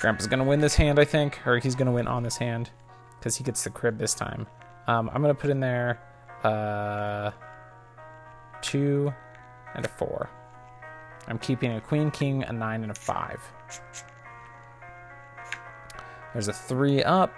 Grandpa's 0.00 0.26
gonna 0.26 0.44
win 0.44 0.60
this 0.60 0.76
hand, 0.76 0.98
I 0.98 1.04
think, 1.04 1.40
or 1.46 1.58
he's 1.58 1.74
gonna 1.74 1.92
win 1.92 2.06
on 2.06 2.22
this 2.22 2.36
hand, 2.36 2.70
because 3.18 3.36
he 3.36 3.44
gets 3.44 3.64
the 3.64 3.70
crib 3.70 3.98
this 3.98 4.14
time. 4.14 4.46
Um, 4.86 5.10
I'm 5.12 5.20
gonna 5.20 5.34
put 5.34 5.50
in 5.50 5.60
there 5.60 6.00
uh, 6.44 7.32
two 8.60 9.12
and 9.74 9.84
a 9.84 9.88
four. 9.88 10.30
I'm 11.28 11.38
keeping 11.38 11.72
a 11.72 11.80
queen, 11.80 12.10
king, 12.10 12.42
a 12.42 12.52
nine, 12.52 12.82
and 12.82 12.90
a 12.90 12.94
five. 12.94 13.40
There's 16.32 16.48
a 16.48 16.52
three 16.52 17.02
up. 17.04 17.32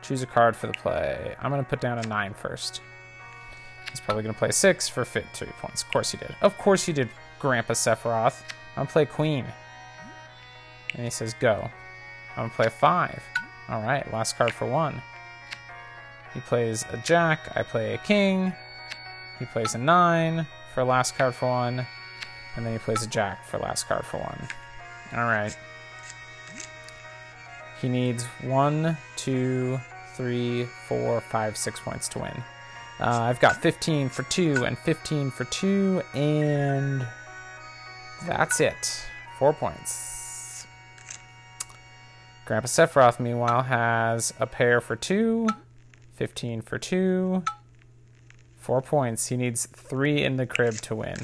Choose 0.00 0.22
a 0.22 0.26
card 0.26 0.56
for 0.56 0.66
the 0.66 0.72
play. 0.72 1.36
I'm 1.40 1.50
gonna 1.50 1.62
put 1.62 1.80
down 1.80 1.98
a 1.98 2.06
nine 2.06 2.34
first. 2.34 2.80
He's 3.92 4.00
probably 4.00 4.22
going 4.22 4.34
to 4.34 4.38
play 4.38 4.50
six 4.52 4.88
for 4.88 5.04
fit 5.04 5.26
three 5.34 5.52
points. 5.60 5.82
Of 5.82 5.90
course 5.90 6.12
he 6.12 6.16
did. 6.16 6.34
Of 6.40 6.56
course 6.56 6.84
he 6.86 6.94
did, 6.94 7.10
Grandpa 7.38 7.74
Sephiroth. 7.74 8.42
I'm 8.70 8.76
going 8.76 8.86
to 8.86 8.92
play 8.92 9.04
queen. 9.04 9.44
And 10.94 11.04
he 11.04 11.10
says 11.10 11.34
go. 11.34 11.70
I'm 12.30 12.36
going 12.36 12.50
to 12.50 12.56
play 12.56 12.68
five. 12.70 13.22
All 13.68 13.82
right, 13.82 14.10
last 14.10 14.38
card 14.38 14.54
for 14.54 14.66
one. 14.66 15.02
He 16.32 16.40
plays 16.40 16.86
a 16.90 16.96
jack. 16.96 17.52
I 17.54 17.62
play 17.62 17.92
a 17.92 17.98
king. 17.98 18.54
He 19.38 19.44
plays 19.44 19.74
a 19.74 19.78
nine 19.78 20.46
for 20.72 20.84
last 20.84 21.18
card 21.18 21.34
for 21.34 21.48
one. 21.48 21.86
And 22.56 22.66
then 22.66 22.72
he 22.72 22.78
plays 22.78 23.02
a 23.02 23.08
jack 23.08 23.46
for 23.46 23.58
last 23.58 23.88
card 23.88 24.04
for 24.04 24.18
one. 24.18 24.48
All 25.14 25.24
right. 25.24 25.56
He 27.80 27.88
needs 27.88 28.24
one, 28.42 28.96
two, 29.16 29.80
three, 30.14 30.66
four, 30.86 31.20
five, 31.20 31.56
six 31.56 31.80
points 31.80 32.08
to 32.10 32.20
win. 32.20 32.42
Uh, 33.00 33.22
I've 33.22 33.40
got 33.40 33.60
15 33.60 34.08
for 34.10 34.22
2 34.22 34.64
and 34.64 34.78
15 34.78 35.30
for 35.30 35.44
2, 35.44 36.02
and 36.14 37.06
that's 38.26 38.60
it. 38.60 39.04
Four 39.38 39.52
points. 39.52 40.66
Grandpa 42.44 42.68
Sephiroth, 42.68 43.18
meanwhile, 43.18 43.62
has 43.62 44.32
a 44.38 44.46
pair 44.46 44.80
for 44.80 44.94
2, 44.94 45.48
15 46.14 46.62
for 46.62 46.78
2, 46.78 47.42
4 48.58 48.82
points. 48.82 49.26
He 49.26 49.36
needs 49.36 49.66
3 49.66 50.22
in 50.22 50.36
the 50.36 50.46
crib 50.46 50.74
to 50.82 50.94
win. 50.94 51.16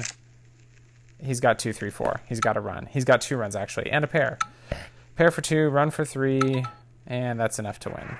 He's 1.21 1.39
got 1.39 1.59
two, 1.59 1.73
three, 1.73 1.89
four. 1.89 2.21
He's 2.27 2.39
got 2.39 2.57
a 2.57 2.61
run. 2.61 2.87
He's 2.89 3.05
got 3.05 3.21
two 3.21 3.37
runs, 3.37 3.55
actually, 3.55 3.91
and 3.91 4.03
a 4.03 4.07
pair. 4.07 4.37
Pair 5.15 5.31
for 5.31 5.41
2, 5.41 5.67
run 5.67 5.91
for 5.91 6.05
3, 6.05 6.63
and 7.05 7.37
that's 7.37 7.59
enough 7.59 7.77
to 7.79 7.89
win. 7.89 8.15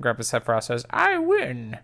Grandpa 0.00 0.22
Sephiroth 0.22 0.64
says, 0.64 0.84
I 0.90 1.18
win. 1.18 1.78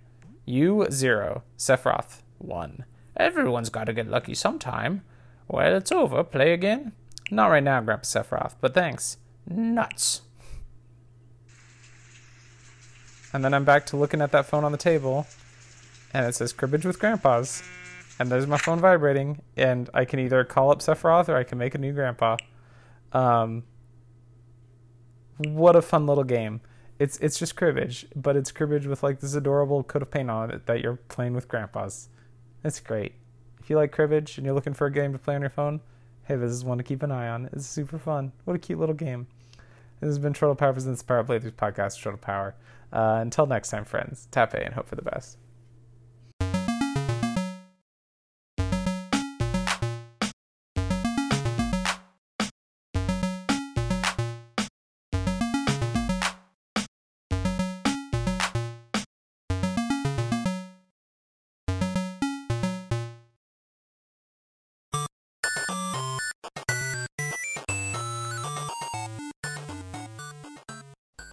You, 0.44 0.88
zero. 0.90 1.44
Sephiroth, 1.56 2.22
one. 2.38 2.84
Everyone's 3.16 3.70
got 3.70 3.84
to 3.84 3.92
get 3.92 4.08
lucky 4.08 4.34
sometime. 4.34 5.02
Well, 5.46 5.76
it's 5.76 5.92
over. 5.92 6.24
Play 6.24 6.52
again? 6.52 6.90
Not 7.30 7.50
right 7.52 7.62
now, 7.62 7.80
Grandpa 7.80 8.02
Sephiroth, 8.02 8.54
but 8.60 8.74
thanks. 8.74 9.18
Nuts. 9.48 10.22
And 13.32 13.44
then 13.44 13.54
I'm 13.54 13.64
back 13.64 13.86
to 13.86 13.96
looking 13.96 14.20
at 14.22 14.32
that 14.32 14.46
phone 14.46 14.64
on 14.64 14.72
the 14.72 14.78
table, 14.78 15.26
and 16.14 16.24
it 16.24 16.34
says 16.34 16.54
cribbage 16.54 16.86
with 16.86 16.98
grandpas. 16.98 17.62
And 18.18 18.30
there's 18.30 18.46
my 18.46 18.56
phone 18.56 18.80
vibrating, 18.80 19.42
and 19.56 19.90
I 19.92 20.04
can 20.04 20.20
either 20.20 20.44
call 20.44 20.70
up 20.70 20.78
Sephiroth 20.78 21.28
or 21.28 21.36
I 21.36 21.42
can 21.44 21.58
make 21.58 21.74
a 21.74 21.78
new 21.78 21.92
grandpa. 21.92 22.36
Um, 23.12 23.64
what 25.36 25.76
a 25.76 25.82
fun 25.82 26.06
little 26.06 26.24
game 26.24 26.60
it's 26.98 27.18
it's 27.18 27.38
just 27.38 27.56
cribbage, 27.56 28.06
but 28.14 28.36
it's 28.36 28.52
cribbage 28.52 28.86
with 28.86 29.02
like 29.02 29.20
this 29.20 29.34
adorable 29.34 29.82
coat 29.82 30.02
of 30.02 30.10
paint 30.10 30.30
on 30.30 30.50
it 30.50 30.66
that 30.66 30.80
you're 30.80 30.96
playing 31.08 31.34
with 31.34 31.48
grandpas. 31.48 32.08
It's 32.62 32.80
great. 32.80 33.14
If 33.60 33.70
you 33.70 33.76
like 33.76 33.92
cribbage 33.92 34.36
and 34.38 34.44
you're 34.44 34.54
looking 34.54 34.74
for 34.74 34.86
a 34.86 34.92
game 34.92 35.12
to 35.12 35.18
play 35.18 35.34
on 35.34 35.40
your 35.40 35.50
phone, 35.50 35.80
hey, 36.24 36.36
this 36.36 36.52
is 36.52 36.64
one 36.64 36.78
to 36.78 36.84
keep 36.84 37.02
an 37.02 37.10
eye 37.10 37.28
on. 37.28 37.48
It's 37.52 37.66
super 37.66 37.98
fun. 37.98 38.32
What 38.44 38.54
a 38.54 38.58
cute 38.58 38.78
little 38.78 38.94
game. 38.94 39.26
This 40.00 40.08
has 40.08 40.18
been 40.18 40.34
Turtle 40.34 40.54
Power 40.54 40.72
presents 40.72 41.02
Power 41.02 41.24
Playthroughs 41.24 41.52
podcast, 41.52 42.02
Turtle 42.02 42.18
Power. 42.18 42.54
Uh, 42.92 43.18
until 43.20 43.46
next 43.46 43.70
time, 43.70 43.84
friends, 43.84 44.28
tap 44.30 44.54
A 44.54 44.64
and 44.64 44.74
hope 44.74 44.86
for 44.86 44.96
the 44.96 45.02
best. 45.02 45.38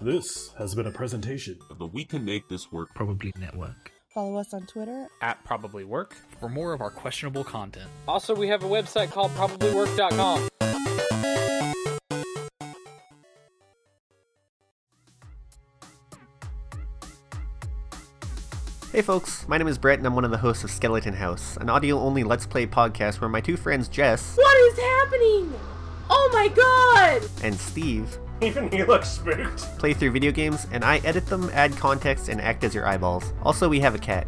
This 0.03 0.51
has 0.57 0.73
been 0.73 0.87
a 0.87 0.91
presentation 0.91 1.59
of 1.69 1.77
the 1.77 1.85
We 1.85 2.05
Can 2.05 2.25
Make 2.25 2.49
This 2.49 2.71
Work 2.71 2.89
Probably 2.95 3.31
Network. 3.37 3.91
Follow 4.11 4.37
us 4.37 4.51
on 4.51 4.65
Twitter 4.65 5.07
at 5.21 5.43
Probably 5.43 5.83
Work 5.83 6.15
for 6.39 6.49
more 6.49 6.73
of 6.73 6.81
our 6.81 6.89
questionable 6.89 7.43
content. 7.43 7.87
Also, 8.07 8.33
we 8.33 8.47
have 8.47 8.63
a 8.63 8.67
website 8.67 9.11
called 9.11 9.29
probablywork.com. 9.35 10.49
Hey 18.91 19.03
folks, 19.03 19.47
my 19.47 19.59
name 19.59 19.67
is 19.67 19.77
Brett 19.77 19.99
and 19.99 20.07
I'm 20.07 20.15
one 20.15 20.25
of 20.25 20.31
the 20.31 20.37
hosts 20.37 20.63
of 20.63 20.71
Skeleton 20.71 21.13
House, 21.13 21.57
an 21.57 21.69
audio 21.69 21.99
only 21.99 22.23
Let's 22.23 22.47
Play 22.47 22.65
podcast 22.65 23.21
where 23.21 23.29
my 23.29 23.39
two 23.39 23.55
friends 23.55 23.87
Jess. 23.87 24.35
What 24.35 24.57
is 24.71 24.79
happening? 24.79 25.53
Oh 26.09 26.29
my 26.33 26.47
god! 26.47 27.29
And 27.43 27.53
Steve. 27.53 28.17
Even 28.45 28.71
he 28.71 28.83
looks 28.83 29.07
spooked. 29.09 29.59
Play 29.77 29.93
through 29.93 30.11
video 30.11 30.31
games, 30.31 30.65
and 30.71 30.83
I 30.83 30.97
edit 30.99 31.27
them, 31.27 31.49
add 31.53 31.75
context, 31.77 32.27
and 32.27 32.41
act 32.41 32.63
as 32.63 32.73
your 32.73 32.87
eyeballs. 32.87 33.33
Also, 33.43 33.69
we 33.69 33.79
have 33.81 33.93
a 33.93 33.99
cat. 33.99 34.25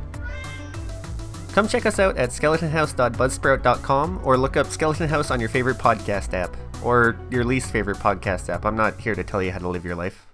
Come 1.54 1.68
check 1.68 1.86
us 1.86 2.00
out 2.00 2.18
at 2.18 2.30
skeletonhouse.buzzsprout.com 2.30 4.22
or 4.24 4.38
look 4.38 4.58
up 4.58 4.68
Skeleton 4.68 5.08
House 5.10 5.32
on 5.32 5.40
your 5.40 5.50
favorite 5.50 5.78
podcast 5.78 6.34
app. 6.34 6.56
Or 6.84 7.16
your 7.32 7.44
least 7.46 7.72
favorite 7.72 7.98
podcast 7.98 8.50
app. 8.50 8.66
I'm 8.66 8.76
not 8.76 9.00
here 9.00 9.16
to 9.16 9.24
tell 9.24 9.42
you 9.42 9.52
how 9.52 9.60
to 9.60 9.68
live 9.68 9.86
your 9.86 9.96
life. 9.96 10.28